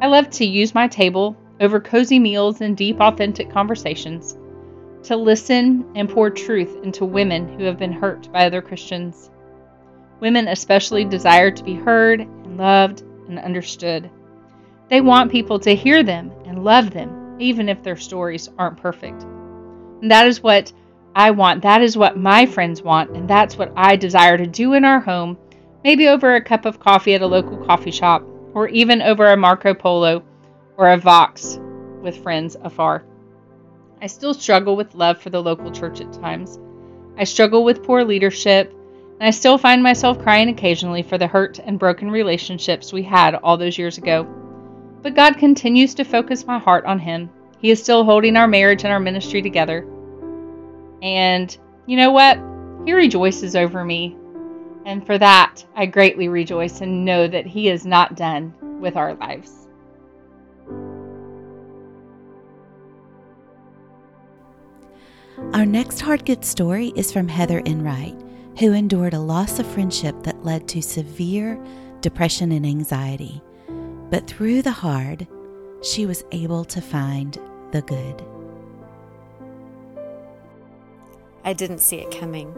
I 0.00 0.06
love 0.06 0.30
to 0.30 0.44
use 0.44 0.74
my 0.74 0.86
table 0.86 1.36
over 1.60 1.80
cozy 1.80 2.18
meals 2.18 2.60
and 2.60 2.76
deep, 2.76 3.00
authentic 3.00 3.50
conversations 3.50 4.36
to 5.02 5.16
listen 5.16 5.84
and 5.94 6.08
pour 6.08 6.30
truth 6.30 6.76
into 6.84 7.04
women 7.04 7.58
who 7.58 7.64
have 7.64 7.78
been 7.78 7.92
hurt 7.92 8.30
by 8.32 8.46
other 8.46 8.62
Christians. 8.62 9.30
Women 10.20 10.48
especially 10.48 11.04
desire 11.04 11.50
to 11.50 11.64
be 11.64 11.74
heard 11.74 12.20
and 12.20 12.56
loved 12.56 13.02
and 13.28 13.38
understood. 13.38 14.10
They 14.88 15.00
want 15.00 15.32
people 15.32 15.58
to 15.60 15.74
hear 15.74 16.02
them 16.02 16.30
and 16.44 16.64
love 16.64 16.90
them, 16.90 17.36
even 17.40 17.68
if 17.68 17.82
their 17.82 17.96
stories 17.96 18.48
aren't 18.58 18.80
perfect. 18.80 19.22
And 20.02 20.10
that 20.10 20.26
is 20.26 20.42
what 20.42 20.72
I 21.14 21.30
want. 21.32 21.62
That 21.62 21.82
is 21.82 21.96
what 21.96 22.16
my 22.16 22.46
friends 22.46 22.82
want. 22.82 23.10
And 23.10 23.28
that's 23.28 23.56
what 23.56 23.72
I 23.76 23.96
desire 23.96 24.36
to 24.36 24.46
do 24.46 24.74
in 24.74 24.84
our 24.84 25.00
home, 25.00 25.38
maybe 25.84 26.08
over 26.08 26.34
a 26.34 26.44
cup 26.44 26.64
of 26.64 26.80
coffee 26.80 27.14
at 27.14 27.22
a 27.22 27.26
local 27.26 27.56
coffee 27.58 27.90
shop, 27.90 28.24
or 28.54 28.68
even 28.68 29.02
over 29.02 29.26
a 29.26 29.36
Marco 29.36 29.74
Polo 29.74 30.22
or 30.76 30.90
a 30.90 30.96
Vox 30.96 31.58
with 32.02 32.22
friends 32.22 32.56
afar. 32.62 33.04
I 34.00 34.06
still 34.06 34.32
struggle 34.32 34.76
with 34.76 34.94
love 34.94 35.20
for 35.20 35.30
the 35.30 35.42
local 35.42 35.70
church 35.70 36.00
at 36.00 36.12
times. 36.12 36.58
I 37.18 37.24
struggle 37.24 37.64
with 37.64 37.82
poor 37.82 38.02
leadership, 38.02 38.72
and 39.18 39.26
I 39.26 39.30
still 39.30 39.58
find 39.58 39.82
myself 39.82 40.18
crying 40.22 40.48
occasionally 40.48 41.02
for 41.02 41.18
the 41.18 41.26
hurt 41.26 41.58
and 41.58 41.78
broken 41.78 42.10
relationships 42.10 42.92
we 42.92 43.02
had 43.02 43.34
all 43.34 43.58
those 43.58 43.76
years 43.76 43.98
ago. 43.98 44.26
But 45.02 45.14
God 45.14 45.36
continues 45.36 45.94
to 45.94 46.04
focus 46.04 46.46
my 46.46 46.58
heart 46.58 46.86
on 46.86 46.98
Him. 46.98 47.28
He 47.58 47.70
is 47.70 47.82
still 47.82 48.04
holding 48.04 48.36
our 48.36 48.48
marriage 48.48 48.84
and 48.84 48.92
our 48.92 49.00
ministry 49.00 49.42
together. 49.42 49.86
And 51.02 51.56
you 51.86 51.96
know 51.96 52.10
what? 52.10 52.38
He 52.86 52.92
rejoices 52.92 53.56
over 53.56 53.84
me. 53.84 54.16
And 54.86 55.04
for 55.04 55.18
that, 55.18 55.62
I 55.76 55.86
greatly 55.86 56.28
rejoice 56.28 56.80
and 56.80 57.04
know 57.04 57.28
that 57.28 57.46
He 57.46 57.68
is 57.68 57.84
not 57.84 58.16
done 58.16 58.54
with 58.80 58.96
our 58.96 59.14
lives. 59.14 59.68
Our 65.52 65.66
next 65.66 66.00
hard 66.00 66.24
good 66.24 66.44
story 66.44 66.92
is 66.96 67.12
from 67.12 67.28
Heather 67.28 67.60
Enright, 67.60 68.16
who 68.58 68.72
endured 68.72 69.14
a 69.14 69.20
loss 69.20 69.58
of 69.58 69.66
friendship 69.66 70.22
that 70.22 70.44
led 70.44 70.68
to 70.68 70.80
severe 70.80 71.58
depression 72.00 72.52
and 72.52 72.64
anxiety. 72.64 73.42
But 74.10 74.26
through 74.26 74.62
the 74.62 74.70
hard, 74.70 75.26
she 75.82 76.06
was 76.06 76.24
able 76.32 76.64
to 76.66 76.80
find 76.80 77.38
the 77.72 77.82
good. 77.82 78.22
I 81.44 81.52
didn't 81.52 81.80
see 81.80 81.96
it 81.96 82.10
coming. 82.10 82.54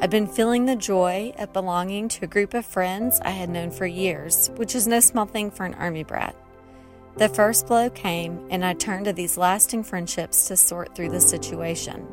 I'd 0.00 0.10
been 0.10 0.26
feeling 0.26 0.66
the 0.66 0.76
joy 0.76 1.32
of 1.38 1.52
belonging 1.52 2.08
to 2.08 2.24
a 2.24 2.28
group 2.28 2.54
of 2.54 2.66
friends 2.66 3.20
I 3.24 3.30
had 3.30 3.48
known 3.48 3.70
for 3.70 3.86
years, 3.86 4.50
which 4.56 4.74
is 4.74 4.86
no 4.86 5.00
small 5.00 5.26
thing 5.26 5.50
for 5.50 5.64
an 5.64 5.74
army 5.74 6.02
brat. 6.02 6.34
The 7.18 7.28
first 7.28 7.66
blow 7.66 7.90
came, 7.90 8.46
and 8.50 8.64
I 8.64 8.72
turned 8.72 9.04
to 9.04 9.12
these 9.12 9.36
lasting 9.36 9.84
friendships 9.84 10.48
to 10.48 10.56
sort 10.56 10.94
through 10.94 11.10
the 11.10 11.20
situation. 11.20 12.06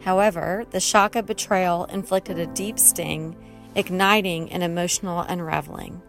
However, 0.00 0.64
the 0.70 0.80
shock 0.80 1.16
of 1.16 1.26
betrayal 1.26 1.84
inflicted 1.84 2.38
a 2.38 2.46
deep 2.46 2.78
sting, 2.78 3.36
igniting 3.74 4.50
an 4.50 4.62
emotional 4.62 5.20
unraveling. 5.20 6.00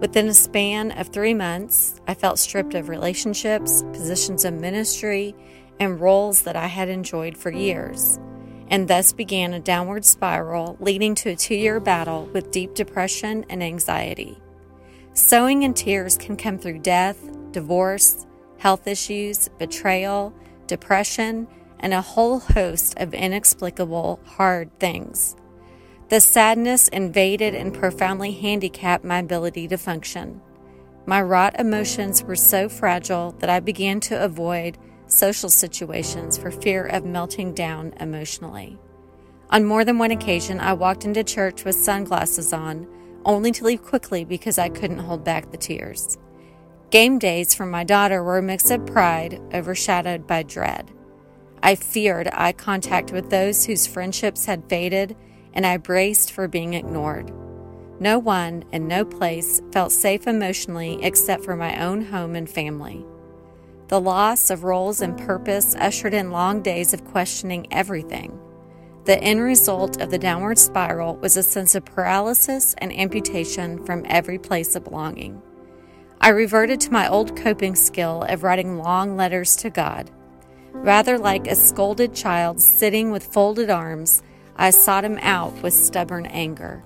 Within 0.00 0.28
a 0.28 0.34
span 0.34 0.92
of 0.92 1.08
three 1.08 1.34
months, 1.34 2.00
I 2.06 2.14
felt 2.14 2.38
stripped 2.38 2.74
of 2.74 2.88
relationships, 2.88 3.82
positions 3.92 4.44
of 4.44 4.54
ministry, 4.54 5.34
and 5.80 6.00
roles 6.00 6.42
that 6.42 6.56
I 6.56 6.66
had 6.66 6.88
enjoyed 6.88 7.36
for 7.36 7.50
years, 7.50 8.18
and 8.68 8.88
thus 8.88 9.12
began 9.12 9.54
a 9.54 9.60
downward 9.60 10.04
spiral 10.04 10.76
leading 10.80 11.14
to 11.14 11.30
a 11.30 11.36
two 11.36 11.54
year 11.54 11.80
battle 11.80 12.26
with 12.32 12.50
deep 12.50 12.74
depression 12.74 13.44
and 13.48 13.62
anxiety. 13.62 14.38
Sowing 15.12 15.64
and 15.64 15.74
tears 15.74 16.16
can 16.16 16.36
come 16.36 16.58
through 16.58 16.80
death, 16.80 17.18
divorce, 17.52 18.26
health 18.58 18.86
issues, 18.86 19.48
betrayal, 19.58 20.34
depression, 20.66 21.48
and 21.80 21.94
a 21.94 22.02
whole 22.02 22.40
host 22.40 22.94
of 22.98 23.14
inexplicable, 23.14 24.20
hard 24.24 24.70
things. 24.78 25.36
The 26.08 26.20
sadness 26.20 26.88
invaded 26.88 27.54
and 27.54 27.74
profoundly 27.74 28.32
handicapped 28.32 29.04
my 29.04 29.18
ability 29.18 29.68
to 29.68 29.78
function. 29.78 30.40
My 31.04 31.20
wrought 31.22 31.58
emotions 31.58 32.22
were 32.22 32.36
so 32.36 32.68
fragile 32.68 33.34
that 33.38 33.50
I 33.50 33.60
began 33.60 34.00
to 34.00 34.22
avoid 34.22 34.78
social 35.06 35.48
situations 35.48 36.36
for 36.36 36.50
fear 36.50 36.86
of 36.86 37.04
melting 37.04 37.54
down 37.54 37.92
emotionally. 38.00 38.78
On 39.50 39.64
more 39.64 39.84
than 39.84 39.98
one 39.98 40.10
occasion, 40.10 40.58
I 40.58 40.72
walked 40.72 41.04
into 41.04 41.22
church 41.22 41.64
with 41.64 41.76
sunglasses 41.76 42.52
on, 42.52 42.86
only 43.24 43.52
to 43.52 43.64
leave 43.64 43.82
quickly 43.82 44.24
because 44.24 44.58
I 44.58 44.68
couldn't 44.68 44.98
hold 44.98 45.24
back 45.24 45.50
the 45.50 45.56
tears. 45.56 46.18
Game 46.90 47.18
days 47.18 47.54
for 47.54 47.66
my 47.66 47.84
daughter 47.84 48.22
were 48.22 48.38
a 48.38 48.42
mix 48.42 48.70
of 48.70 48.86
pride 48.86 49.40
overshadowed 49.52 50.26
by 50.26 50.42
dread. 50.42 50.90
I 51.62 51.74
feared 51.74 52.28
eye 52.32 52.52
contact 52.52 53.12
with 53.12 53.30
those 53.30 53.66
whose 53.66 53.86
friendships 53.86 54.46
had 54.46 54.68
faded, 54.68 55.16
and 55.52 55.66
I 55.66 55.78
braced 55.78 56.32
for 56.32 56.46
being 56.46 56.74
ignored. 56.74 57.32
No 57.98 58.18
one 58.18 58.64
and 58.72 58.86
no 58.86 59.04
place 59.04 59.60
felt 59.72 59.90
safe 59.90 60.26
emotionally 60.26 61.02
except 61.02 61.44
for 61.44 61.56
my 61.56 61.82
own 61.82 62.02
home 62.02 62.36
and 62.36 62.48
family. 62.48 63.04
The 63.88 64.00
loss 64.00 64.50
of 64.50 64.64
roles 64.64 65.00
and 65.00 65.16
purpose 65.16 65.76
ushered 65.76 66.12
in 66.12 66.32
long 66.32 66.60
days 66.60 66.92
of 66.92 67.04
questioning 67.04 67.68
everything. 67.70 68.36
The 69.04 69.22
end 69.22 69.40
result 69.40 70.00
of 70.00 70.10
the 70.10 70.18
downward 70.18 70.58
spiral 70.58 71.14
was 71.18 71.36
a 71.36 71.42
sense 71.44 71.76
of 71.76 71.84
paralysis 71.84 72.74
and 72.78 72.92
amputation 72.92 73.84
from 73.84 74.04
every 74.08 74.38
place 74.38 74.74
of 74.74 74.82
belonging. 74.82 75.40
I 76.20 76.30
reverted 76.30 76.80
to 76.80 76.92
my 76.92 77.08
old 77.08 77.36
coping 77.36 77.76
skill 77.76 78.24
of 78.28 78.42
writing 78.42 78.78
long 78.78 79.16
letters 79.16 79.54
to 79.56 79.70
God. 79.70 80.10
Rather 80.72 81.16
like 81.16 81.46
a 81.46 81.54
scolded 81.54 82.12
child 82.12 82.60
sitting 82.60 83.12
with 83.12 83.32
folded 83.32 83.70
arms, 83.70 84.20
I 84.56 84.70
sought 84.70 85.04
him 85.04 85.18
out 85.22 85.62
with 85.62 85.74
stubborn 85.74 86.26
anger. 86.26 86.82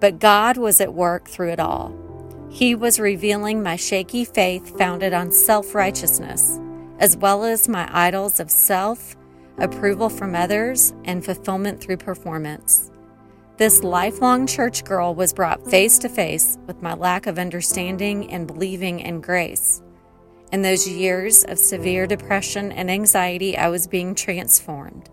But 0.00 0.20
God 0.20 0.56
was 0.56 0.80
at 0.80 0.94
work 0.94 1.28
through 1.28 1.50
it 1.50 1.60
all. 1.60 1.94
He 2.54 2.76
was 2.76 3.00
revealing 3.00 3.64
my 3.64 3.74
shaky 3.74 4.24
faith 4.24 4.78
founded 4.78 5.12
on 5.12 5.32
self 5.32 5.74
righteousness, 5.74 6.60
as 7.00 7.16
well 7.16 7.42
as 7.42 7.68
my 7.68 7.90
idols 7.92 8.38
of 8.38 8.48
self, 8.48 9.16
approval 9.58 10.08
from 10.08 10.36
others, 10.36 10.94
and 11.04 11.24
fulfillment 11.24 11.80
through 11.80 11.96
performance. 11.96 12.92
This 13.56 13.82
lifelong 13.82 14.46
church 14.46 14.84
girl 14.84 15.16
was 15.16 15.32
brought 15.32 15.68
face 15.68 15.98
to 15.98 16.08
face 16.08 16.56
with 16.68 16.80
my 16.80 16.94
lack 16.94 17.26
of 17.26 17.40
understanding 17.40 18.30
and 18.30 18.46
believing 18.46 19.00
in 19.00 19.20
grace. 19.20 19.82
In 20.52 20.62
those 20.62 20.88
years 20.88 21.42
of 21.42 21.58
severe 21.58 22.06
depression 22.06 22.70
and 22.70 22.88
anxiety, 22.88 23.58
I 23.58 23.68
was 23.68 23.88
being 23.88 24.14
transformed. 24.14 25.10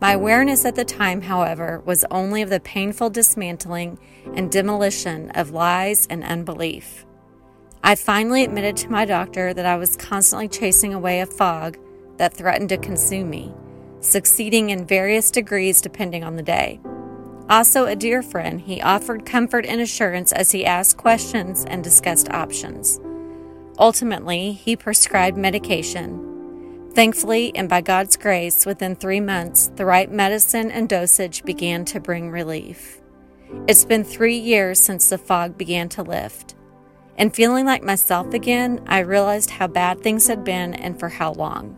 My 0.00 0.12
awareness 0.12 0.64
at 0.64 0.76
the 0.76 0.84
time, 0.84 1.20
however, 1.20 1.82
was 1.84 2.06
only 2.10 2.40
of 2.40 2.48
the 2.48 2.58
painful 2.60 3.10
dismantling 3.10 3.98
and 4.34 4.50
demolition 4.50 5.30
of 5.32 5.50
lies 5.50 6.06
and 6.08 6.24
unbelief. 6.24 7.04
I 7.84 7.94
finally 7.96 8.42
admitted 8.42 8.78
to 8.78 8.90
my 8.90 9.04
doctor 9.04 9.52
that 9.52 9.66
I 9.66 9.76
was 9.76 9.96
constantly 9.96 10.48
chasing 10.48 10.94
away 10.94 11.20
a 11.20 11.26
fog 11.26 11.78
that 12.16 12.32
threatened 12.32 12.70
to 12.70 12.78
consume 12.78 13.28
me, 13.28 13.52
succeeding 14.00 14.70
in 14.70 14.86
various 14.86 15.30
degrees 15.30 15.82
depending 15.82 16.24
on 16.24 16.36
the 16.36 16.42
day. 16.42 16.80
Also, 17.50 17.84
a 17.84 17.96
dear 17.96 18.22
friend, 18.22 18.60
he 18.60 18.80
offered 18.80 19.26
comfort 19.26 19.66
and 19.66 19.80
assurance 19.80 20.32
as 20.32 20.52
he 20.52 20.64
asked 20.64 20.96
questions 20.96 21.64
and 21.66 21.84
discussed 21.84 22.30
options. 22.30 23.00
Ultimately, 23.78 24.52
he 24.52 24.76
prescribed 24.76 25.36
medication. 25.36 26.29
Thankfully, 26.94 27.52
and 27.54 27.68
by 27.68 27.82
God's 27.82 28.16
grace, 28.16 28.66
within 28.66 28.96
three 28.96 29.20
months, 29.20 29.70
the 29.76 29.84
right 29.84 30.10
medicine 30.10 30.72
and 30.72 30.88
dosage 30.88 31.44
began 31.44 31.84
to 31.86 32.00
bring 32.00 32.30
relief. 32.30 33.00
It's 33.68 33.84
been 33.84 34.02
three 34.02 34.36
years 34.36 34.80
since 34.80 35.08
the 35.08 35.18
fog 35.18 35.56
began 35.56 35.88
to 35.90 36.02
lift. 36.02 36.56
And 37.16 37.34
feeling 37.34 37.64
like 37.64 37.84
myself 37.84 38.34
again, 38.34 38.82
I 38.86 39.00
realized 39.00 39.50
how 39.50 39.68
bad 39.68 40.00
things 40.00 40.26
had 40.26 40.42
been 40.42 40.74
and 40.74 40.98
for 40.98 41.08
how 41.08 41.32
long. 41.34 41.76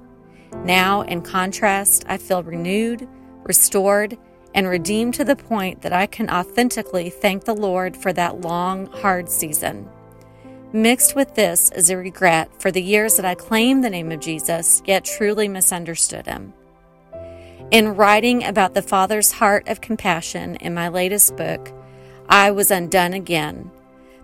Now, 0.65 1.03
in 1.03 1.21
contrast, 1.21 2.05
I 2.09 2.17
feel 2.17 2.43
renewed, 2.43 3.07
restored, 3.43 4.17
and 4.55 4.67
redeemed 4.67 5.15
to 5.15 5.25
the 5.25 5.37
point 5.37 5.83
that 5.83 5.93
I 5.93 6.07
can 6.07 6.31
authentically 6.31 7.11
thank 7.11 7.45
the 7.45 7.55
Lord 7.55 7.97
for 7.97 8.13
that 8.13 8.41
long, 8.41 8.87
hard 8.87 9.29
season. 9.29 9.89
Mixed 10.75 11.15
with 11.15 11.35
this 11.35 11.71
is 11.73 11.91
a 11.91 11.99
regret 11.99 12.49
for 12.59 12.71
the 12.71 12.83
years 12.83 13.17
that 13.17 13.27
I 13.27 13.35
claimed 13.35 13.85
the 13.85 13.91
name 13.91 14.11
of 14.11 14.21
Jesus, 14.21 14.83
yet 14.87 15.05
truly 15.05 15.47
misunderstood 15.47 16.27
him. 16.27 16.55
In 17.71 17.95
writing 17.95 18.43
about 18.43 18.73
the 18.73 18.81
Father's 18.81 19.33
heart 19.33 19.69
of 19.69 19.83
compassion 19.83 20.57
in 20.57 20.73
my 20.73 20.89
latest 20.89 21.37
book, 21.37 21.71
I 22.27 22.53
was 22.53 22.71
undone 22.71 23.13
again, 23.13 23.71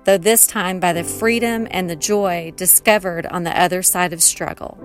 though 0.05 0.17
this 0.17 0.47
time 0.47 0.81
by 0.81 0.95
the 0.95 1.05
freedom 1.05 1.69
and 1.71 1.91
the 1.91 1.97
joy 1.97 2.55
discovered 2.57 3.27
on 3.27 3.43
the 3.43 3.61
other 3.61 3.83
side 3.83 4.15
of 4.15 4.23
struggle. 4.23 4.79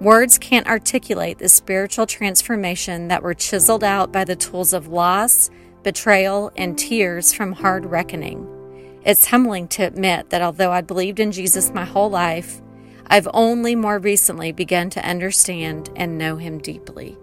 Words 0.00 0.36
can't 0.36 0.66
articulate 0.66 1.38
the 1.38 1.48
spiritual 1.48 2.06
transformation 2.06 3.06
that 3.06 3.22
were 3.22 3.34
chiseled 3.34 3.84
out 3.84 4.10
by 4.10 4.24
the 4.24 4.34
tools 4.34 4.72
of 4.72 4.88
loss, 4.88 5.48
betrayal, 5.84 6.50
and 6.56 6.76
tears 6.76 7.32
from 7.32 7.52
hard 7.52 7.86
reckoning. 7.86 8.48
It's 9.04 9.26
humbling 9.26 9.68
to 9.68 9.82
admit 9.82 10.30
that 10.30 10.40
although 10.40 10.72
I 10.72 10.80
believed 10.80 11.20
in 11.20 11.30
Jesus 11.30 11.74
my 11.74 11.84
whole 11.84 12.08
life, 12.08 12.62
I've 13.06 13.28
only 13.34 13.74
more 13.74 13.98
recently 13.98 14.50
begun 14.50 14.88
to 14.90 15.06
understand 15.06 15.90
and 15.94 16.16
know 16.16 16.36
him 16.36 16.58
deeply. 16.58 17.18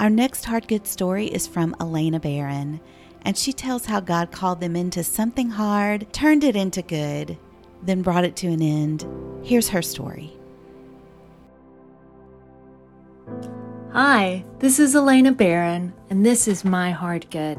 Our 0.00 0.10
next 0.10 0.44
hard 0.44 0.68
good 0.68 0.86
story 0.86 1.26
is 1.26 1.46
from 1.46 1.74
Elainna 1.80 2.20
Barron, 2.20 2.80
and 3.22 3.36
she 3.36 3.52
tells 3.52 3.86
how 3.86 4.00
God 4.00 4.30
called 4.30 4.60
them 4.60 4.76
into 4.76 5.02
something 5.02 5.50
hard, 5.50 6.12
turned 6.12 6.44
it 6.44 6.56
into 6.56 6.82
good, 6.82 7.36
then 7.82 8.02
brought 8.02 8.24
it 8.24 8.36
to 8.36 8.48
an 8.48 8.62
end. 8.62 9.06
Here's 9.44 9.68
her 9.68 9.82
story. 9.82 10.32
Hi, 13.94 14.44
this 14.58 14.78
is 14.78 14.94
Elainna 14.94 15.34
Barron, 15.34 15.94
and 16.10 16.24
this 16.24 16.46
is 16.46 16.62
My 16.62 16.90
Hard 16.90 17.28
Good. 17.30 17.58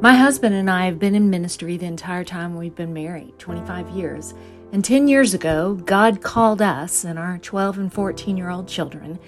My 0.00 0.14
husband 0.14 0.52
and 0.56 0.68
I 0.68 0.86
have 0.86 0.98
been 0.98 1.14
in 1.14 1.30
ministry 1.30 1.76
the 1.76 1.86
entire 1.86 2.24
time 2.24 2.56
we've 2.56 2.74
been 2.74 2.92
married 2.92 3.38
25 3.38 3.88
years. 3.90 4.34
And 4.72 4.84
10 4.84 5.06
years 5.06 5.32
ago, 5.32 5.74
God 5.74 6.22
called 6.22 6.60
us 6.60 7.04
and 7.04 7.20
our 7.20 7.38
12 7.38 7.78
and 7.78 7.92
14 7.92 8.36
year 8.36 8.50
old 8.50 8.66
children 8.66 9.20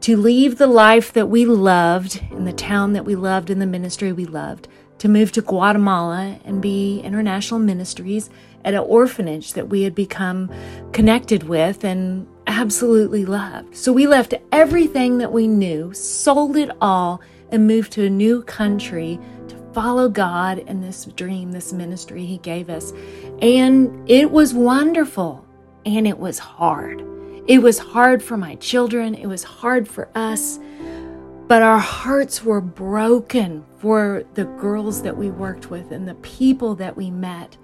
to 0.00 0.16
leave 0.16 0.56
the 0.56 0.66
life 0.66 1.12
that 1.12 1.28
we 1.28 1.44
loved 1.44 2.22
in 2.30 2.46
the 2.46 2.54
town 2.54 2.94
that 2.94 3.04
we 3.04 3.14
loved 3.14 3.50
in 3.50 3.58
the 3.58 3.66
ministry 3.66 4.10
we 4.10 4.24
loved, 4.24 4.68
to 4.98 5.08
move 5.08 5.32
to 5.32 5.42
Guatemala 5.42 6.40
and 6.46 6.62
be 6.62 7.00
international 7.00 7.60
ministries 7.60 8.30
at 8.64 8.72
an 8.72 8.80
orphanage 8.80 9.52
that 9.52 9.68
we 9.68 9.82
had 9.82 9.94
become 9.94 10.50
connected 10.92 11.42
with 11.42 11.84
and 11.84 12.26
absolutely 12.50 13.24
loved. 13.24 13.76
So 13.76 13.92
we 13.92 14.08
left 14.08 14.34
everything 14.50 15.18
that 15.18 15.32
we 15.32 15.46
knew, 15.46 15.94
sold 15.94 16.56
it 16.56 16.70
all, 16.80 17.22
and 17.52 17.66
moved 17.66 17.92
to 17.92 18.04
a 18.04 18.10
new 18.10 18.42
country 18.42 19.20
to 19.48 19.56
follow 19.72 20.08
God 20.08 20.58
in 20.58 20.80
this 20.80 21.04
dream, 21.04 21.52
this 21.52 21.72
ministry 21.72 22.26
He 22.26 22.38
gave 22.38 22.68
us. 22.68 22.92
And 23.40 24.10
it 24.10 24.32
was 24.32 24.52
wonderful 24.52 25.46
and 25.86 26.08
it 26.08 26.18
was 26.18 26.40
hard. 26.40 27.04
It 27.46 27.58
was 27.62 27.78
hard 27.78 28.20
for 28.22 28.36
my 28.36 28.56
children, 28.56 29.14
it 29.14 29.26
was 29.26 29.44
hard 29.44 29.86
for 29.86 30.08
us. 30.16 30.58
But 31.46 31.62
our 31.62 31.78
hearts 31.78 32.44
were 32.44 32.60
broken 32.60 33.64
for 33.78 34.24
the 34.34 34.44
girls 34.44 35.02
that 35.02 35.16
we 35.16 35.30
worked 35.30 35.70
with 35.70 35.92
and 35.92 36.06
the 36.06 36.14
people 36.16 36.74
that 36.76 36.96
we 36.96 37.10
met. 37.10 37.56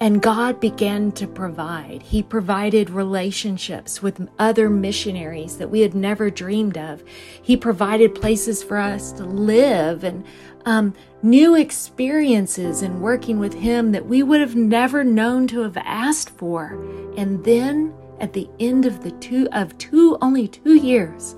And 0.00 0.22
God 0.22 0.60
began 0.60 1.10
to 1.12 1.26
provide. 1.26 2.02
He 2.02 2.22
provided 2.22 2.88
relationships 2.88 4.00
with 4.00 4.28
other 4.38 4.70
missionaries 4.70 5.58
that 5.58 5.70
we 5.70 5.80
had 5.80 5.94
never 5.94 6.30
dreamed 6.30 6.78
of. 6.78 7.02
He 7.42 7.56
provided 7.56 8.14
places 8.14 8.62
for 8.62 8.76
us 8.76 9.10
to 9.12 9.24
live 9.24 10.04
and 10.04 10.24
um, 10.66 10.94
new 11.22 11.56
experiences 11.56 12.82
in 12.82 13.00
working 13.00 13.40
with 13.40 13.54
Him 13.54 13.90
that 13.90 14.06
we 14.06 14.22
would 14.22 14.40
have 14.40 14.54
never 14.54 15.02
known 15.02 15.48
to 15.48 15.62
have 15.62 15.76
asked 15.78 16.30
for. 16.30 16.80
And 17.16 17.44
then 17.44 17.92
at 18.20 18.32
the 18.32 18.48
end 18.60 18.86
of 18.86 19.02
the 19.02 19.12
two 19.12 19.48
of 19.50 19.76
two 19.78 20.16
only 20.22 20.46
two 20.46 20.74
years, 20.74 21.34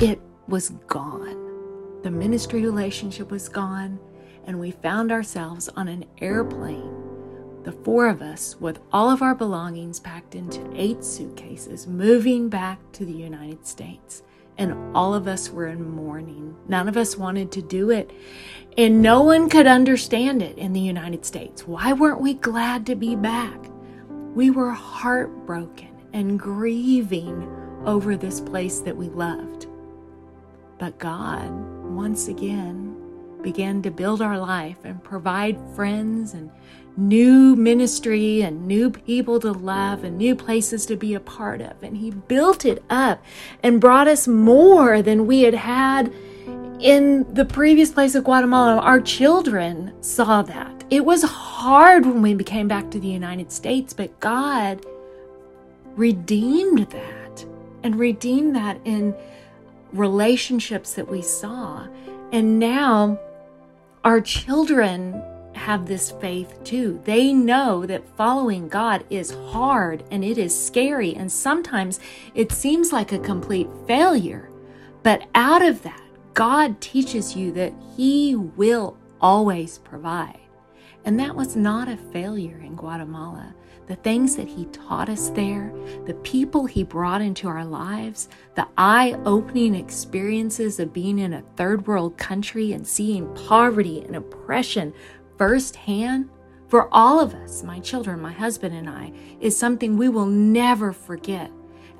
it 0.00 0.20
was 0.48 0.70
gone. 0.88 1.36
The 2.02 2.10
ministry 2.10 2.62
relationship 2.62 3.30
was 3.30 3.48
gone, 3.48 4.00
and 4.46 4.58
we 4.58 4.72
found 4.72 5.12
ourselves 5.12 5.68
on 5.76 5.86
an 5.86 6.06
airplane 6.20 6.99
the 7.64 7.72
four 7.72 8.08
of 8.08 8.22
us, 8.22 8.56
with 8.60 8.80
all 8.92 9.10
of 9.10 9.22
our 9.22 9.34
belongings 9.34 10.00
packed 10.00 10.34
into 10.34 10.70
eight 10.74 11.04
suitcases, 11.04 11.86
moving 11.86 12.48
back 12.48 12.78
to 12.92 13.04
the 13.04 13.12
United 13.12 13.66
States. 13.66 14.22
And 14.58 14.94
all 14.94 15.14
of 15.14 15.26
us 15.26 15.50
were 15.50 15.68
in 15.68 15.90
mourning. 15.90 16.54
None 16.68 16.88
of 16.88 16.96
us 16.96 17.16
wanted 17.16 17.50
to 17.52 17.62
do 17.62 17.90
it. 17.90 18.10
And 18.76 19.00
no 19.00 19.22
one 19.22 19.48
could 19.48 19.66
understand 19.66 20.42
it 20.42 20.58
in 20.58 20.72
the 20.72 20.80
United 20.80 21.24
States. 21.24 21.66
Why 21.66 21.92
weren't 21.92 22.20
we 22.20 22.34
glad 22.34 22.86
to 22.86 22.94
be 22.94 23.16
back? 23.16 23.58
We 24.34 24.50
were 24.50 24.70
heartbroken 24.70 25.88
and 26.12 26.38
grieving 26.38 27.48
over 27.84 28.16
this 28.16 28.40
place 28.40 28.80
that 28.80 28.96
we 28.96 29.08
loved. 29.08 29.66
But 30.78 30.98
God, 30.98 31.50
once 31.84 32.28
again, 32.28 32.89
began 33.42 33.82
to 33.82 33.90
build 33.90 34.22
our 34.22 34.38
life 34.38 34.78
and 34.84 35.02
provide 35.02 35.58
friends 35.74 36.34
and 36.34 36.50
new 36.96 37.56
ministry 37.56 38.42
and 38.42 38.66
new 38.66 38.90
people 38.90 39.40
to 39.40 39.52
love 39.52 40.04
and 40.04 40.18
new 40.18 40.34
places 40.34 40.86
to 40.86 40.96
be 40.96 41.14
a 41.14 41.20
part 41.20 41.60
of. 41.60 41.82
And 41.82 41.96
He 41.96 42.10
built 42.10 42.64
it 42.64 42.82
up 42.90 43.22
and 43.62 43.80
brought 43.80 44.08
us 44.08 44.28
more 44.28 45.02
than 45.02 45.26
we 45.26 45.42
had 45.42 45.54
had 45.54 46.12
in 46.80 47.32
the 47.32 47.44
previous 47.44 47.90
place 47.90 48.14
of 48.14 48.24
Guatemala. 48.24 48.78
Our 48.80 49.00
children 49.00 49.92
saw 50.02 50.42
that. 50.42 50.84
It 50.90 51.04
was 51.04 51.22
hard 51.22 52.06
when 52.06 52.22
we 52.22 52.34
came 52.42 52.68
back 52.68 52.90
to 52.90 53.00
the 53.00 53.08
United 53.08 53.52
States, 53.52 53.92
but 53.92 54.18
God 54.20 54.84
redeemed 55.94 56.90
that 56.90 57.44
and 57.82 57.98
redeemed 57.98 58.56
that 58.56 58.78
in 58.84 59.14
relationships 59.92 60.94
that 60.94 61.08
we 61.08 61.22
saw. 61.22 61.86
And 62.32 62.58
now 62.58 63.18
our 64.04 64.20
children 64.20 65.22
have 65.54 65.86
this 65.86 66.10
faith 66.12 66.58
too. 66.64 67.00
They 67.04 67.32
know 67.32 67.84
that 67.84 68.16
following 68.16 68.68
God 68.68 69.04
is 69.10 69.30
hard 69.30 70.04
and 70.10 70.24
it 70.24 70.38
is 70.38 70.58
scary, 70.58 71.14
and 71.14 71.30
sometimes 71.30 72.00
it 72.34 72.52
seems 72.52 72.92
like 72.92 73.12
a 73.12 73.18
complete 73.18 73.68
failure. 73.86 74.50
But 75.02 75.28
out 75.34 75.62
of 75.62 75.82
that, 75.82 76.02
God 76.34 76.80
teaches 76.80 77.36
you 77.36 77.52
that 77.52 77.74
He 77.96 78.34
will 78.36 78.96
always 79.20 79.78
provide. 79.78 80.38
And 81.04 81.18
that 81.18 81.34
was 81.34 81.56
not 81.56 81.88
a 81.88 81.96
failure 81.96 82.58
in 82.58 82.76
Guatemala. 82.76 83.54
The 83.86 83.96
things 83.96 84.36
that 84.36 84.48
He 84.48 84.66
taught 84.66 85.08
us 85.08 85.30
there, 85.30 85.72
the 86.06 86.14
people 86.22 86.66
He 86.66 86.84
brought 86.84 87.22
into 87.22 87.48
our 87.48 87.64
lives, 87.64 88.28
the 88.54 88.68
eye 88.76 89.18
opening 89.24 89.74
experiences 89.74 90.78
of 90.78 90.92
being 90.92 91.18
in 91.18 91.32
a 91.32 91.44
third 91.56 91.86
world 91.86 92.16
country 92.16 92.72
and 92.72 92.86
seeing 92.86 93.34
poverty 93.34 94.02
and 94.02 94.16
oppression 94.16 94.92
firsthand 95.38 96.28
for 96.68 96.88
all 96.92 97.18
of 97.18 97.34
us, 97.34 97.64
my 97.64 97.80
children, 97.80 98.20
my 98.20 98.32
husband, 98.32 98.76
and 98.76 98.88
I, 98.88 99.12
is 99.40 99.58
something 99.58 99.96
we 99.96 100.08
will 100.08 100.26
never 100.26 100.92
forget. 100.92 101.50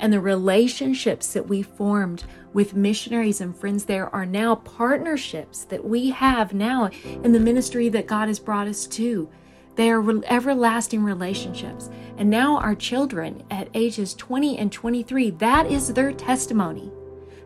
And 0.00 0.12
the 0.12 0.20
relationships 0.20 1.34
that 1.34 1.46
we 1.46 1.62
formed 1.62 2.24
with 2.54 2.74
missionaries 2.74 3.40
and 3.40 3.54
friends 3.54 3.84
there 3.84 4.12
are 4.14 4.24
now 4.24 4.56
partnerships 4.56 5.64
that 5.64 5.84
we 5.84 6.10
have 6.10 6.54
now 6.54 6.90
in 7.04 7.32
the 7.32 7.38
ministry 7.38 7.90
that 7.90 8.06
God 8.06 8.28
has 8.28 8.40
brought 8.40 8.66
us 8.66 8.86
to. 8.88 9.28
They 9.76 9.90
are 9.90 10.24
everlasting 10.24 11.04
relationships. 11.04 11.90
And 12.16 12.30
now 12.30 12.56
our 12.58 12.74
children 12.74 13.44
at 13.50 13.68
ages 13.74 14.14
20 14.14 14.58
and 14.58 14.72
23, 14.72 15.30
that 15.32 15.70
is 15.70 15.92
their 15.92 16.12
testimony 16.12 16.90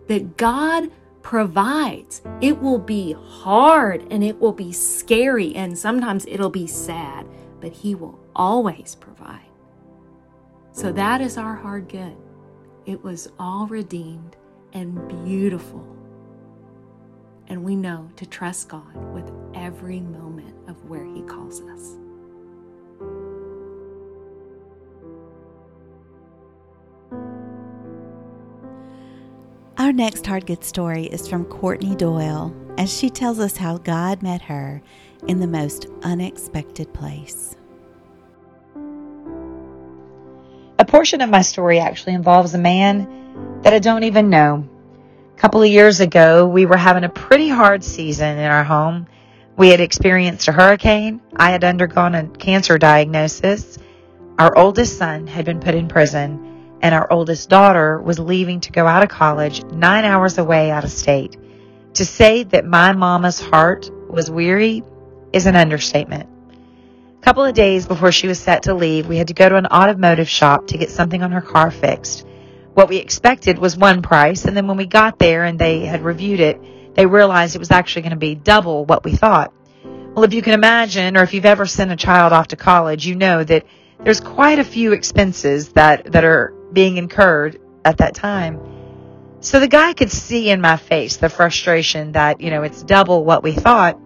that 0.06 0.36
God 0.36 0.90
provides. 1.22 2.22
It 2.40 2.60
will 2.60 2.78
be 2.78 3.12
hard 3.14 4.06
and 4.12 4.22
it 4.22 4.38
will 4.38 4.52
be 4.52 4.72
scary 4.72 5.56
and 5.56 5.76
sometimes 5.76 6.24
it'll 6.26 6.50
be 6.50 6.68
sad, 6.68 7.26
but 7.60 7.72
He 7.72 7.96
will 7.96 8.20
always 8.36 8.94
provide. 8.94 9.40
So 10.70 10.92
that 10.92 11.20
is 11.20 11.36
our 11.36 11.56
hard 11.56 11.88
good. 11.88 12.16
It 12.86 13.02
was 13.02 13.28
all 13.38 13.66
redeemed 13.66 14.36
and 14.74 15.08
beautiful. 15.24 15.84
And 17.48 17.64
we 17.64 17.76
know 17.76 18.10
to 18.16 18.26
trust 18.26 18.68
God 18.68 18.94
with 19.14 19.30
every 19.54 20.00
moment 20.00 20.54
of 20.68 20.84
where 20.88 21.04
He 21.04 21.22
calls 21.22 21.62
us. 21.62 21.96
Our 29.78 29.92
next 29.92 30.26
hard 30.26 30.46
good 30.46 30.64
story 30.64 31.06
is 31.06 31.26
from 31.26 31.44
Courtney 31.46 31.94
Doyle 31.94 32.54
as 32.78 32.96
she 32.96 33.10
tells 33.10 33.38
us 33.38 33.56
how 33.56 33.78
God 33.78 34.22
met 34.22 34.42
her 34.42 34.82
in 35.26 35.40
the 35.40 35.46
most 35.46 35.86
unexpected 36.02 36.92
place. 36.92 37.56
Portion 41.04 41.20
of 41.20 41.28
my 41.28 41.42
story 41.42 41.80
actually 41.80 42.14
involves 42.14 42.54
a 42.54 42.58
man 42.58 43.60
that 43.60 43.74
I 43.74 43.78
don't 43.78 44.04
even 44.04 44.30
know. 44.30 44.66
A 45.36 45.38
couple 45.38 45.60
of 45.60 45.68
years 45.68 46.00
ago, 46.00 46.46
we 46.46 46.64
were 46.64 46.78
having 46.78 47.04
a 47.04 47.10
pretty 47.10 47.50
hard 47.50 47.84
season 47.84 48.38
in 48.38 48.50
our 48.50 48.64
home. 48.64 49.06
We 49.54 49.68
had 49.68 49.80
experienced 49.80 50.48
a 50.48 50.52
hurricane. 50.52 51.20
I 51.36 51.50
had 51.50 51.62
undergone 51.62 52.14
a 52.14 52.26
cancer 52.26 52.78
diagnosis. 52.78 53.76
Our 54.38 54.56
oldest 54.56 54.96
son 54.96 55.26
had 55.26 55.44
been 55.44 55.60
put 55.60 55.74
in 55.74 55.88
prison, 55.88 56.78
and 56.80 56.94
our 56.94 57.12
oldest 57.12 57.50
daughter 57.50 58.00
was 58.00 58.18
leaving 58.18 58.60
to 58.60 58.72
go 58.72 58.86
out 58.86 59.02
of 59.02 59.10
college 59.10 59.62
nine 59.64 60.06
hours 60.06 60.38
away 60.38 60.70
out 60.70 60.84
of 60.84 60.90
state. 60.90 61.36
To 61.96 62.06
say 62.06 62.44
that 62.44 62.64
my 62.64 62.94
mama's 62.94 63.40
heart 63.40 63.90
was 64.08 64.30
weary 64.30 64.82
is 65.34 65.44
an 65.44 65.54
understatement. 65.54 66.30
Couple 67.24 67.44
of 67.44 67.54
days 67.54 67.86
before 67.86 68.12
she 68.12 68.28
was 68.28 68.38
set 68.38 68.64
to 68.64 68.74
leave, 68.74 69.08
we 69.08 69.16
had 69.16 69.28
to 69.28 69.34
go 69.34 69.48
to 69.48 69.56
an 69.56 69.66
automotive 69.66 70.28
shop 70.28 70.66
to 70.68 70.78
get 70.78 70.90
something 70.90 71.22
on 71.22 71.32
her 71.32 71.40
car 71.40 71.70
fixed 71.70 72.26
what 72.74 72.88
we 72.88 72.96
expected 72.96 73.58
was 73.58 73.76
one 73.76 74.02
price. 74.02 74.44
And 74.44 74.56
then 74.56 74.66
when 74.66 74.76
we 74.76 74.86
got 74.86 75.18
there 75.18 75.44
and 75.44 75.58
they 75.58 75.80
had 75.86 76.02
reviewed 76.02 76.40
it, 76.40 76.94
they 76.94 77.06
realized 77.06 77.54
it 77.54 77.60
was 77.60 77.70
actually 77.70 78.02
going 78.02 78.10
to 78.10 78.16
be 78.16 78.34
double 78.34 78.84
what 78.84 79.04
we 79.04 79.12
thought. 79.16 79.52
Well, 79.84 80.24
if 80.24 80.34
you 80.34 80.42
can 80.42 80.54
imagine, 80.54 81.16
or 81.16 81.22
if 81.22 81.34
you've 81.34 81.44
ever 81.44 81.66
sent 81.66 81.90
a 81.90 81.96
child 81.96 82.32
off 82.32 82.48
to 82.48 82.56
college, 82.56 83.06
you 83.06 83.16
know 83.16 83.42
that 83.42 83.64
there's 84.02 84.20
quite 84.20 84.58
a 84.58 84.64
few 84.64 84.92
expenses 84.92 85.70
that, 85.70 86.12
that 86.12 86.24
are 86.24 86.52
being 86.72 86.96
incurred 86.96 87.60
at 87.84 87.98
that 87.98 88.14
time. 88.14 88.60
So 89.40 89.60
the 89.60 89.68
guy 89.68 89.92
could 89.92 90.10
see 90.10 90.50
in 90.50 90.60
my 90.60 90.76
face 90.76 91.16
the 91.16 91.28
frustration 91.28 92.12
that, 92.12 92.40
you 92.40 92.50
know, 92.50 92.62
it's 92.62 92.82
double 92.82 93.24
what 93.24 93.42
we 93.42 93.52
thought. 93.52 93.98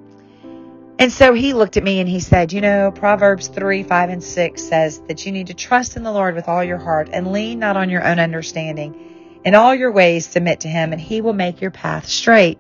And 0.98 1.12
so 1.12 1.32
he 1.32 1.52
looked 1.52 1.76
at 1.76 1.84
me 1.84 2.00
and 2.00 2.08
he 2.08 2.18
said, 2.18 2.52
You 2.52 2.60
know, 2.60 2.90
Proverbs 2.90 3.46
3, 3.48 3.84
5, 3.84 4.10
and 4.10 4.22
6 4.22 4.62
says 4.62 5.00
that 5.06 5.24
you 5.24 5.30
need 5.30 5.46
to 5.46 5.54
trust 5.54 5.96
in 5.96 6.02
the 6.02 6.10
Lord 6.10 6.34
with 6.34 6.48
all 6.48 6.64
your 6.64 6.78
heart 6.78 7.08
and 7.12 7.30
lean 7.32 7.60
not 7.60 7.76
on 7.76 7.88
your 7.88 8.04
own 8.04 8.18
understanding. 8.18 9.40
In 9.44 9.54
all 9.54 9.74
your 9.74 9.92
ways, 9.92 10.26
submit 10.26 10.60
to 10.60 10.68
him, 10.68 10.92
and 10.92 11.00
he 11.00 11.20
will 11.20 11.32
make 11.32 11.60
your 11.60 11.70
path 11.70 12.06
straight. 12.06 12.58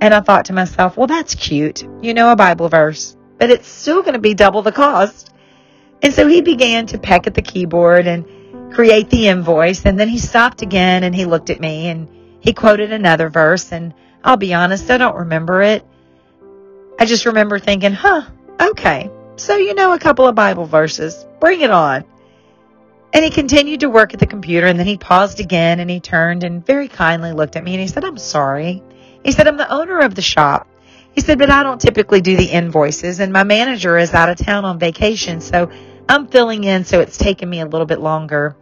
And 0.00 0.14
I 0.14 0.20
thought 0.20 0.44
to 0.46 0.52
myself, 0.52 0.96
Well, 0.96 1.08
that's 1.08 1.34
cute. 1.34 1.82
You 2.00 2.14
know, 2.14 2.30
a 2.30 2.36
Bible 2.36 2.68
verse, 2.68 3.16
but 3.38 3.50
it's 3.50 3.66
still 3.66 4.02
going 4.02 4.14
to 4.14 4.20
be 4.20 4.34
double 4.34 4.62
the 4.62 4.70
cost. 4.70 5.32
And 6.00 6.12
so 6.12 6.28
he 6.28 6.42
began 6.42 6.86
to 6.86 6.98
peck 6.98 7.26
at 7.26 7.34
the 7.34 7.42
keyboard 7.42 8.06
and 8.06 8.72
create 8.72 9.10
the 9.10 9.28
invoice. 9.28 9.84
And 9.84 9.98
then 9.98 10.08
he 10.08 10.18
stopped 10.18 10.62
again 10.62 11.02
and 11.02 11.14
he 11.14 11.24
looked 11.24 11.50
at 11.50 11.60
me 11.60 11.88
and 11.88 12.08
he 12.40 12.52
quoted 12.52 12.92
another 12.92 13.30
verse. 13.30 13.72
And 13.72 13.94
I'll 14.22 14.36
be 14.36 14.54
honest, 14.54 14.90
I 14.90 14.98
don't 14.98 15.16
remember 15.16 15.62
it. 15.62 15.84
I 16.98 17.06
just 17.06 17.26
remember 17.26 17.58
thinking, 17.58 17.92
huh, 17.92 18.22
okay, 18.60 19.10
so 19.36 19.56
you 19.56 19.74
know 19.74 19.92
a 19.92 19.98
couple 19.98 20.26
of 20.26 20.34
Bible 20.34 20.66
verses. 20.66 21.26
Bring 21.40 21.60
it 21.60 21.70
on. 21.70 22.04
And 23.12 23.24
he 23.24 23.30
continued 23.30 23.80
to 23.80 23.90
work 23.90 24.12
at 24.12 24.20
the 24.20 24.26
computer 24.26 24.66
and 24.66 24.78
then 24.78 24.86
he 24.86 24.96
paused 24.96 25.38
again 25.38 25.78
and 25.80 25.88
he 25.88 26.00
turned 26.00 26.42
and 26.42 26.64
very 26.64 26.88
kindly 26.88 27.32
looked 27.32 27.56
at 27.56 27.62
me 27.62 27.72
and 27.72 27.80
he 27.80 27.86
said, 27.86 28.04
I'm 28.04 28.18
sorry. 28.18 28.82
He 29.24 29.32
said, 29.32 29.46
I'm 29.46 29.56
the 29.56 29.72
owner 29.72 30.00
of 30.00 30.14
the 30.14 30.22
shop. 30.22 30.68
He 31.12 31.20
said, 31.20 31.38
but 31.38 31.50
I 31.50 31.62
don't 31.62 31.80
typically 31.80 32.20
do 32.20 32.36
the 32.36 32.44
invoices 32.44 33.20
and 33.20 33.32
my 33.32 33.44
manager 33.44 33.96
is 33.96 34.12
out 34.12 34.30
of 34.30 34.36
town 34.36 34.64
on 34.64 34.80
vacation. 34.80 35.40
So 35.40 35.70
I'm 36.08 36.26
filling 36.26 36.64
in. 36.64 36.84
So 36.84 37.00
it's 37.00 37.16
taken 37.16 37.48
me 37.48 37.60
a 37.60 37.66
little 37.66 37.86
bit 37.86 38.00
longer. 38.00 38.56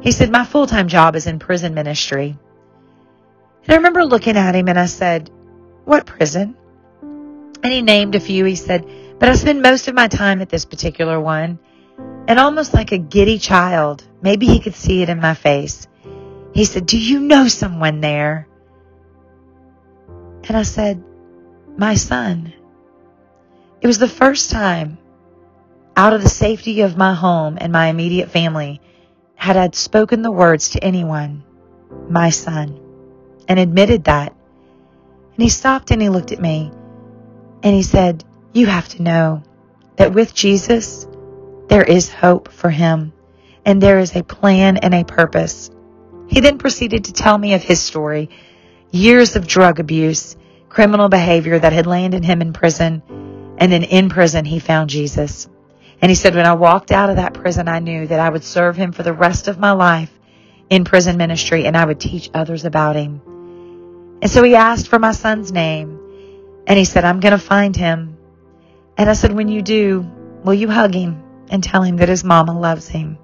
He 0.00 0.10
said, 0.10 0.30
my 0.30 0.44
full-time 0.44 0.88
job 0.88 1.14
is 1.14 1.28
in 1.28 1.38
prison 1.38 1.74
ministry. 1.74 2.36
And 3.62 3.72
I 3.72 3.76
remember 3.76 4.04
looking 4.04 4.36
at 4.36 4.56
him 4.56 4.68
and 4.68 4.78
I 4.78 4.86
said, 4.86 5.30
what 5.84 6.04
prison? 6.04 6.56
And 7.64 7.72
he 7.72 7.80
named 7.80 8.14
a 8.14 8.20
few. 8.20 8.44
He 8.44 8.56
said, 8.56 8.86
But 9.18 9.30
I 9.30 9.34
spend 9.34 9.62
most 9.62 9.88
of 9.88 9.94
my 9.94 10.06
time 10.06 10.42
at 10.42 10.50
this 10.50 10.66
particular 10.66 11.18
one. 11.18 11.58
And 12.28 12.38
almost 12.38 12.74
like 12.74 12.92
a 12.92 12.98
giddy 12.98 13.38
child, 13.38 14.04
maybe 14.20 14.46
he 14.46 14.60
could 14.60 14.74
see 14.74 15.00
it 15.00 15.08
in 15.08 15.18
my 15.18 15.32
face. 15.32 15.88
He 16.52 16.66
said, 16.66 16.84
Do 16.84 16.98
you 16.98 17.20
know 17.20 17.48
someone 17.48 18.00
there? 18.00 18.48
And 20.46 20.56
I 20.58 20.62
said, 20.62 21.02
My 21.78 21.94
son. 21.94 22.52
It 23.80 23.86
was 23.86 23.98
the 23.98 24.08
first 24.08 24.50
time 24.50 24.98
out 25.96 26.12
of 26.12 26.22
the 26.22 26.28
safety 26.28 26.82
of 26.82 26.98
my 26.98 27.14
home 27.14 27.56
and 27.58 27.72
my 27.72 27.86
immediate 27.86 28.30
family 28.30 28.82
had 29.36 29.56
I 29.56 29.70
spoken 29.72 30.20
the 30.20 30.30
words 30.30 30.70
to 30.70 30.84
anyone, 30.84 31.44
my 32.10 32.28
son, 32.28 32.78
and 33.48 33.58
admitted 33.58 34.04
that. 34.04 34.34
And 35.34 35.42
he 35.42 35.48
stopped 35.48 35.90
and 35.90 36.02
he 36.02 36.08
looked 36.10 36.32
at 36.32 36.40
me 36.40 36.70
and 37.64 37.74
he 37.74 37.82
said, 37.82 38.22
You 38.52 38.66
have 38.66 38.88
to 38.90 39.02
know 39.02 39.42
that 39.96 40.12
with 40.12 40.34
Jesus, 40.34 41.08
there 41.68 41.82
is 41.82 42.12
hope 42.12 42.52
for 42.52 42.68
him, 42.70 43.12
and 43.64 43.80
there 43.80 43.98
is 43.98 44.14
a 44.14 44.22
plan 44.22 44.76
and 44.76 44.94
a 44.94 45.04
purpose. 45.04 45.70
He 46.28 46.40
then 46.40 46.58
proceeded 46.58 47.06
to 47.06 47.12
tell 47.12 47.36
me 47.36 47.54
of 47.54 47.62
his 47.62 47.80
story 47.80 48.30
years 48.92 49.34
of 49.34 49.46
drug 49.48 49.80
abuse, 49.80 50.36
criminal 50.68 51.08
behavior 51.08 51.58
that 51.58 51.72
had 51.72 51.86
landed 51.86 52.24
him 52.24 52.42
in 52.42 52.52
prison, 52.52 53.02
and 53.58 53.72
then 53.72 53.82
in 53.82 54.10
prison, 54.10 54.44
he 54.44 54.58
found 54.58 54.90
Jesus. 54.90 55.48
And 56.02 56.10
he 56.10 56.14
said, 56.14 56.34
When 56.34 56.46
I 56.46 56.52
walked 56.52 56.92
out 56.92 57.08
of 57.08 57.16
that 57.16 57.34
prison, 57.34 57.66
I 57.66 57.78
knew 57.78 58.06
that 58.06 58.20
I 58.20 58.28
would 58.28 58.44
serve 58.44 58.76
him 58.76 58.92
for 58.92 59.02
the 59.02 59.12
rest 59.14 59.48
of 59.48 59.58
my 59.58 59.72
life 59.72 60.10
in 60.68 60.84
prison 60.84 61.16
ministry 61.16 61.66
and 61.66 61.76
I 61.76 61.84
would 61.84 62.00
teach 62.00 62.30
others 62.34 62.64
about 62.64 62.96
him. 62.96 63.20
And 64.20 64.30
so 64.30 64.42
he 64.42 64.54
asked 64.54 64.88
for 64.88 64.98
my 64.98 65.12
son's 65.12 65.52
name 65.52 66.00
and 66.66 66.78
he 66.78 66.84
said, 66.84 67.04
I'm 67.04 67.20
going 67.20 67.32
to 67.32 67.38
find 67.38 67.76
him. 67.76 68.16
And 68.96 69.10
I 69.10 69.14
said, 69.14 69.32
when 69.32 69.48
you 69.48 69.62
do, 69.62 70.08
will 70.44 70.54
you 70.54 70.68
hug 70.68 70.94
him 70.94 71.22
and 71.50 71.62
tell 71.62 71.82
him 71.82 71.96
that 71.96 72.08
his 72.08 72.24
mama 72.24 72.58
loves 72.58 72.88
him? 72.88 73.18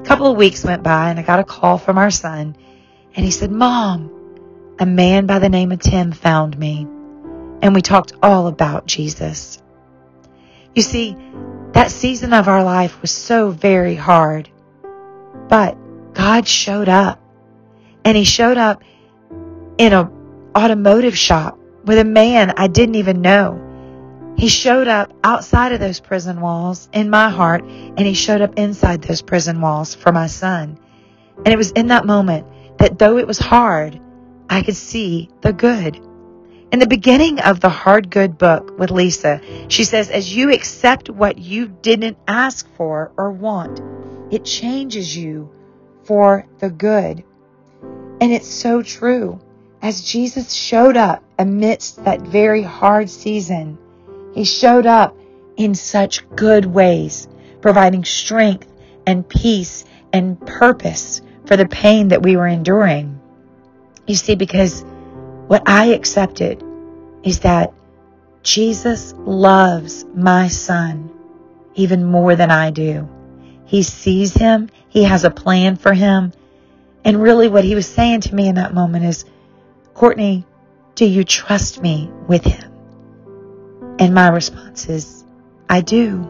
A 0.00 0.04
couple 0.04 0.26
of 0.26 0.36
weeks 0.36 0.64
went 0.64 0.82
by 0.82 1.10
and 1.10 1.18
I 1.18 1.22
got 1.22 1.40
a 1.40 1.44
call 1.44 1.78
from 1.78 1.98
our 1.98 2.10
son 2.10 2.56
and 3.14 3.24
he 3.24 3.30
said, 3.30 3.50
mom, 3.50 4.10
a 4.78 4.86
man 4.86 5.26
by 5.26 5.38
the 5.38 5.48
name 5.48 5.72
of 5.72 5.80
Tim 5.80 6.12
found 6.12 6.58
me 6.58 6.86
and 7.62 7.74
we 7.74 7.82
talked 7.82 8.12
all 8.22 8.46
about 8.46 8.86
Jesus. 8.86 9.60
You 10.74 10.82
see, 10.82 11.16
that 11.72 11.90
season 11.90 12.32
of 12.32 12.48
our 12.48 12.64
life 12.64 13.00
was 13.00 13.10
so 13.10 13.50
very 13.50 13.94
hard, 13.94 14.48
but 15.48 15.76
God 16.14 16.46
showed 16.46 16.88
up 16.88 17.20
and 18.04 18.16
he 18.16 18.24
showed 18.24 18.56
up 18.56 18.82
in 19.78 19.92
a 19.92 20.10
automotive 20.56 21.16
shop 21.16 21.59
with 21.90 21.98
a 21.98 22.04
man 22.04 22.54
I 22.56 22.68
didn't 22.68 22.94
even 22.94 23.20
know. 23.20 24.34
He 24.36 24.46
showed 24.46 24.86
up 24.86 25.12
outside 25.24 25.72
of 25.72 25.80
those 25.80 25.98
prison 25.98 26.40
walls 26.40 26.88
in 26.92 27.10
my 27.10 27.30
heart, 27.30 27.64
and 27.64 27.98
he 27.98 28.14
showed 28.14 28.42
up 28.42 28.56
inside 28.56 29.02
those 29.02 29.22
prison 29.22 29.60
walls 29.60 29.96
for 29.96 30.12
my 30.12 30.28
son. 30.28 30.78
And 31.38 31.48
it 31.48 31.56
was 31.56 31.72
in 31.72 31.88
that 31.88 32.06
moment 32.06 32.46
that 32.78 33.00
though 33.00 33.18
it 33.18 33.26
was 33.26 33.38
hard, 33.38 34.00
I 34.48 34.62
could 34.62 34.76
see 34.76 35.30
the 35.40 35.52
good. 35.52 35.96
In 36.70 36.78
the 36.78 36.86
beginning 36.86 37.40
of 37.40 37.58
the 37.58 37.68
Hard 37.68 38.08
Good 38.08 38.38
book 38.38 38.78
with 38.78 38.92
Lisa, 38.92 39.40
she 39.66 39.82
says, 39.82 40.10
as 40.10 40.32
you 40.32 40.52
accept 40.52 41.10
what 41.10 41.38
you 41.38 41.66
didn't 41.66 42.18
ask 42.28 42.72
for 42.76 43.10
or 43.16 43.32
want, 43.32 43.80
it 44.32 44.44
changes 44.44 45.16
you 45.16 45.50
for 46.04 46.46
the 46.60 46.70
good. 46.70 47.24
And 48.20 48.30
it's 48.30 48.46
so 48.46 48.80
true. 48.80 49.40
As 49.82 50.02
Jesus 50.02 50.52
showed 50.52 50.96
up 50.96 51.22
amidst 51.38 52.04
that 52.04 52.20
very 52.20 52.62
hard 52.62 53.08
season, 53.08 53.78
he 54.34 54.44
showed 54.44 54.84
up 54.84 55.16
in 55.56 55.74
such 55.74 56.28
good 56.36 56.66
ways, 56.66 57.28
providing 57.62 58.04
strength 58.04 58.70
and 59.06 59.26
peace 59.26 59.86
and 60.12 60.38
purpose 60.46 61.22
for 61.46 61.56
the 61.56 61.66
pain 61.66 62.08
that 62.08 62.22
we 62.22 62.36
were 62.36 62.46
enduring. 62.46 63.18
You 64.06 64.16
see, 64.16 64.34
because 64.34 64.84
what 65.46 65.62
I 65.66 65.86
accepted 65.86 66.62
is 67.22 67.40
that 67.40 67.72
Jesus 68.42 69.14
loves 69.18 70.04
my 70.14 70.48
son 70.48 71.10
even 71.74 72.04
more 72.04 72.36
than 72.36 72.50
I 72.50 72.70
do. 72.70 73.08
He 73.64 73.82
sees 73.82 74.34
him. 74.34 74.68
He 74.88 75.04
has 75.04 75.24
a 75.24 75.30
plan 75.30 75.76
for 75.76 75.94
him. 75.94 76.32
And 77.04 77.22
really 77.22 77.48
what 77.48 77.64
he 77.64 77.74
was 77.74 77.86
saying 77.86 78.22
to 78.22 78.34
me 78.34 78.48
in 78.48 78.56
that 78.56 78.74
moment 78.74 79.06
is, 79.06 79.24
Courtney, 80.00 80.46
do 80.94 81.04
you 81.04 81.24
trust 81.24 81.82
me 81.82 82.10
with 82.26 82.42
him? 82.42 82.72
And 83.98 84.14
my 84.14 84.30
response 84.30 84.88
is, 84.88 85.26
I 85.68 85.82
do. 85.82 86.22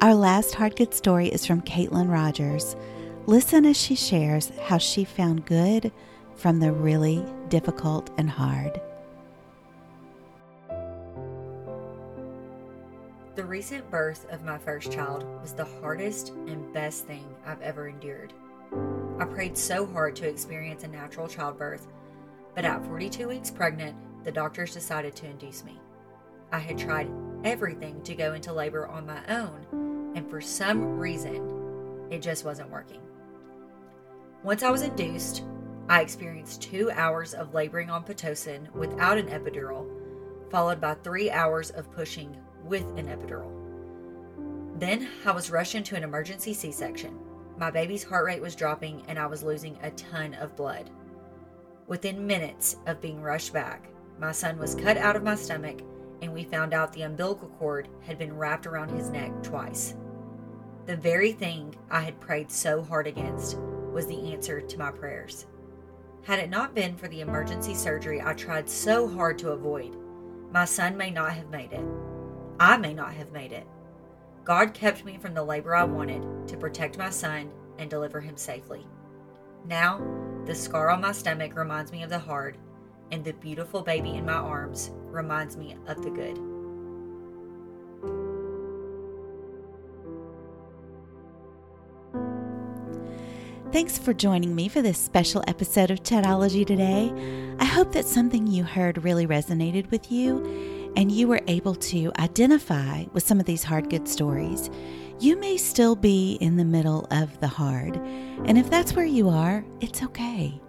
Our 0.00 0.14
last 0.14 0.54
Hard 0.54 0.76
Good 0.76 0.94
story 0.94 1.30
is 1.30 1.44
from 1.44 1.62
Kaitlin 1.62 2.08
Rogers. 2.08 2.76
Listen 3.26 3.66
as 3.66 3.76
she 3.76 3.96
shares 3.96 4.52
how 4.66 4.78
she 4.78 5.02
found 5.02 5.44
good 5.44 5.90
from 6.36 6.60
the 6.60 6.70
really 6.70 7.26
difficult 7.48 8.08
and 8.18 8.30
hard. 8.30 8.80
The 13.34 13.44
recent 13.46 13.90
birth 13.90 14.26
of 14.30 14.44
my 14.44 14.58
first 14.58 14.92
child 14.92 15.24
was 15.40 15.54
the 15.54 15.64
hardest 15.64 16.34
and 16.46 16.70
best 16.74 17.06
thing 17.06 17.24
I've 17.46 17.62
ever 17.62 17.88
endured. 17.88 18.34
I 19.18 19.24
prayed 19.24 19.56
so 19.56 19.86
hard 19.86 20.16
to 20.16 20.28
experience 20.28 20.84
a 20.84 20.88
natural 20.88 21.26
childbirth, 21.28 21.86
but 22.54 22.66
at 22.66 22.84
42 22.84 23.28
weeks 23.28 23.50
pregnant, 23.50 23.96
the 24.22 24.32
doctors 24.32 24.74
decided 24.74 25.16
to 25.16 25.26
induce 25.26 25.64
me. 25.64 25.80
I 26.52 26.58
had 26.58 26.76
tried 26.76 27.10
everything 27.42 28.02
to 28.02 28.14
go 28.14 28.34
into 28.34 28.52
labor 28.52 28.86
on 28.86 29.06
my 29.06 29.24
own, 29.26 30.12
and 30.14 30.28
for 30.28 30.42
some 30.42 30.98
reason, 30.98 32.08
it 32.10 32.20
just 32.20 32.44
wasn't 32.44 32.68
working. 32.68 33.00
Once 34.42 34.62
I 34.62 34.70
was 34.70 34.82
induced, 34.82 35.42
I 35.88 36.02
experienced 36.02 36.60
two 36.60 36.90
hours 36.90 37.32
of 37.32 37.54
laboring 37.54 37.88
on 37.88 38.04
Pitocin 38.04 38.70
without 38.74 39.16
an 39.16 39.28
epidural, 39.28 39.88
followed 40.50 40.82
by 40.82 40.92
three 40.96 41.30
hours 41.30 41.70
of 41.70 41.90
pushing 41.92 42.36
with 42.72 42.86
an 42.96 43.06
epidural. 43.08 43.52
Then 44.80 45.06
I 45.26 45.32
was 45.32 45.50
rushed 45.50 45.74
into 45.74 45.94
an 45.94 46.02
emergency 46.02 46.54
C 46.54 46.72
section. 46.72 47.18
My 47.58 47.70
baby's 47.70 48.02
heart 48.02 48.24
rate 48.24 48.40
was 48.40 48.56
dropping 48.56 49.02
and 49.08 49.18
I 49.18 49.26
was 49.26 49.42
losing 49.42 49.76
a 49.82 49.90
ton 49.90 50.32
of 50.32 50.56
blood. 50.56 50.88
Within 51.86 52.26
minutes 52.26 52.76
of 52.86 53.02
being 53.02 53.20
rushed 53.20 53.52
back, 53.52 53.88
my 54.18 54.32
son 54.32 54.58
was 54.58 54.74
cut 54.74 54.96
out 54.96 55.16
of 55.16 55.22
my 55.22 55.34
stomach 55.34 55.82
and 56.22 56.32
we 56.32 56.44
found 56.44 56.72
out 56.72 56.94
the 56.94 57.02
umbilical 57.02 57.48
cord 57.58 57.88
had 58.06 58.16
been 58.16 58.34
wrapped 58.34 58.66
around 58.66 58.88
his 58.88 59.10
neck 59.10 59.30
twice. 59.42 59.94
The 60.86 60.96
very 60.96 61.32
thing 61.32 61.74
I 61.90 62.00
had 62.00 62.20
prayed 62.20 62.50
so 62.50 62.82
hard 62.82 63.06
against 63.06 63.58
was 63.92 64.06
the 64.06 64.32
answer 64.32 64.62
to 64.62 64.78
my 64.78 64.90
prayers. 64.90 65.44
Had 66.22 66.38
it 66.38 66.48
not 66.48 66.74
been 66.74 66.96
for 66.96 67.08
the 67.08 67.20
emergency 67.20 67.74
surgery 67.74 68.22
I 68.22 68.32
tried 68.32 68.70
so 68.70 69.06
hard 69.06 69.36
to 69.40 69.50
avoid, 69.50 69.94
my 70.50 70.64
son 70.64 70.96
may 70.96 71.10
not 71.10 71.34
have 71.34 71.50
made 71.50 71.74
it. 71.74 71.84
I 72.58 72.76
may 72.76 72.94
not 72.94 73.14
have 73.14 73.32
made 73.32 73.52
it. 73.52 73.66
God 74.44 74.74
kept 74.74 75.04
me 75.04 75.18
from 75.18 75.34
the 75.34 75.42
labor 75.42 75.74
I 75.74 75.84
wanted 75.84 76.48
to 76.48 76.56
protect 76.56 76.98
my 76.98 77.10
son 77.10 77.50
and 77.78 77.88
deliver 77.88 78.20
him 78.20 78.36
safely. 78.36 78.86
Now, 79.66 80.00
the 80.44 80.54
scar 80.54 80.90
on 80.90 81.00
my 81.00 81.12
stomach 81.12 81.56
reminds 81.56 81.92
me 81.92 82.02
of 82.02 82.10
the 82.10 82.18
hard, 82.18 82.58
and 83.12 83.24
the 83.24 83.32
beautiful 83.34 83.82
baby 83.82 84.14
in 84.14 84.26
my 84.26 84.32
arms 84.32 84.90
reminds 85.06 85.56
me 85.56 85.76
of 85.86 86.02
the 86.02 86.10
good. 86.10 86.38
Thanks 93.72 93.96
for 93.96 94.12
joining 94.12 94.54
me 94.54 94.68
for 94.68 94.82
this 94.82 94.98
special 94.98 95.42
episode 95.48 95.90
of 95.90 96.02
Chatologie 96.02 96.66
today. 96.66 97.10
I 97.58 97.64
hope 97.64 97.92
that 97.92 98.04
something 98.04 98.46
you 98.46 98.64
heard 98.64 99.02
really 99.02 99.26
resonated 99.26 99.90
with 99.90 100.12
you 100.12 100.71
and 100.96 101.10
you 101.10 101.28
were 101.28 101.40
able 101.46 101.74
to 101.74 102.12
identify 102.18 103.04
with 103.12 103.26
some 103.26 103.40
of 103.40 103.46
these 103.46 103.64
hard 103.64 103.90
good 103.90 104.08
stories. 104.08 104.70
You 105.20 105.36
may 105.36 105.56
still 105.56 105.94
be 105.94 106.34
in 106.40 106.56
the 106.56 106.64
middle 106.64 107.06
of 107.10 107.38
the 107.40 107.48
hard, 107.48 107.96
and 108.44 108.58
if 108.58 108.68
that's 108.68 108.94
where 108.94 109.06
you 109.06 109.28
are, 109.28 109.64
it's 109.80 110.02
okay. 110.02 110.60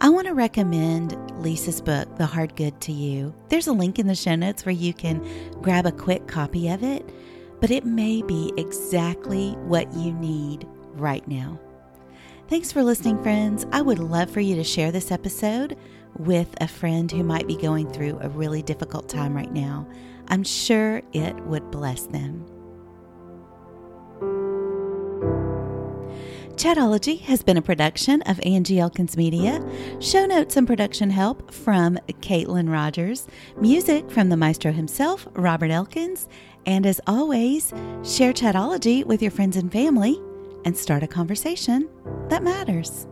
I 0.00 0.08
want 0.08 0.26
to 0.26 0.34
recommend 0.34 1.16
Lisa's 1.42 1.80
book, 1.80 2.16
The 2.16 2.26
Hard 2.26 2.56
Good, 2.56 2.80
to 2.80 2.92
you. 2.92 3.32
There's 3.50 3.68
a 3.68 3.72
link 3.72 3.98
in 3.98 4.08
the 4.08 4.14
show 4.14 4.34
notes 4.34 4.66
where 4.66 4.74
you 4.74 4.92
can 4.92 5.24
grab 5.60 5.86
a 5.86 5.92
quick 5.92 6.26
copy 6.26 6.68
of 6.68 6.82
it, 6.82 7.08
but 7.60 7.70
it 7.70 7.84
may 7.84 8.22
be 8.22 8.52
exactly 8.56 9.52
what 9.66 9.92
you 9.94 10.12
need 10.14 10.66
right 10.94 11.26
now. 11.28 11.60
Thanks 12.48 12.72
for 12.72 12.82
listening, 12.82 13.22
friends. 13.22 13.64
I 13.72 13.80
would 13.80 14.00
love 14.00 14.28
for 14.28 14.40
you 14.40 14.56
to 14.56 14.64
share 14.64 14.90
this 14.90 15.12
episode 15.12 15.78
with 16.16 16.54
a 16.60 16.68
friend 16.68 17.10
who 17.10 17.22
might 17.22 17.46
be 17.46 17.56
going 17.56 17.90
through 17.90 18.18
a 18.20 18.28
really 18.28 18.62
difficult 18.62 19.08
time 19.08 19.34
right 19.34 19.52
now. 19.52 19.86
I'm 20.28 20.44
sure 20.44 21.02
it 21.12 21.34
would 21.46 21.70
bless 21.70 22.06
them. 22.06 22.46
Chatologie 26.54 27.20
has 27.22 27.42
been 27.42 27.56
a 27.56 27.62
production 27.62 28.22
of 28.22 28.38
Angie 28.44 28.78
Elkins 28.78 29.16
Media. 29.16 29.60
Show 30.00 30.26
notes 30.26 30.56
and 30.56 30.66
production 30.66 31.10
help 31.10 31.52
from 31.52 31.98
Kaitlin 32.20 32.70
Rogers. 32.70 33.26
Music 33.56 34.08
from 34.10 34.28
the 34.28 34.36
maestro 34.36 34.70
himself, 34.70 35.26
Robert 35.32 35.70
Elkins. 35.70 36.28
And 36.66 36.86
as 36.86 37.00
always, 37.06 37.72
share 38.04 38.32
Chatologie 38.32 39.04
with 39.04 39.22
your 39.22 39.30
friends 39.30 39.56
and 39.56 39.72
family 39.72 40.20
and 40.64 40.76
start 40.76 41.02
a 41.02 41.08
conversation 41.08 41.88
that 42.28 42.44
matters. 42.44 43.06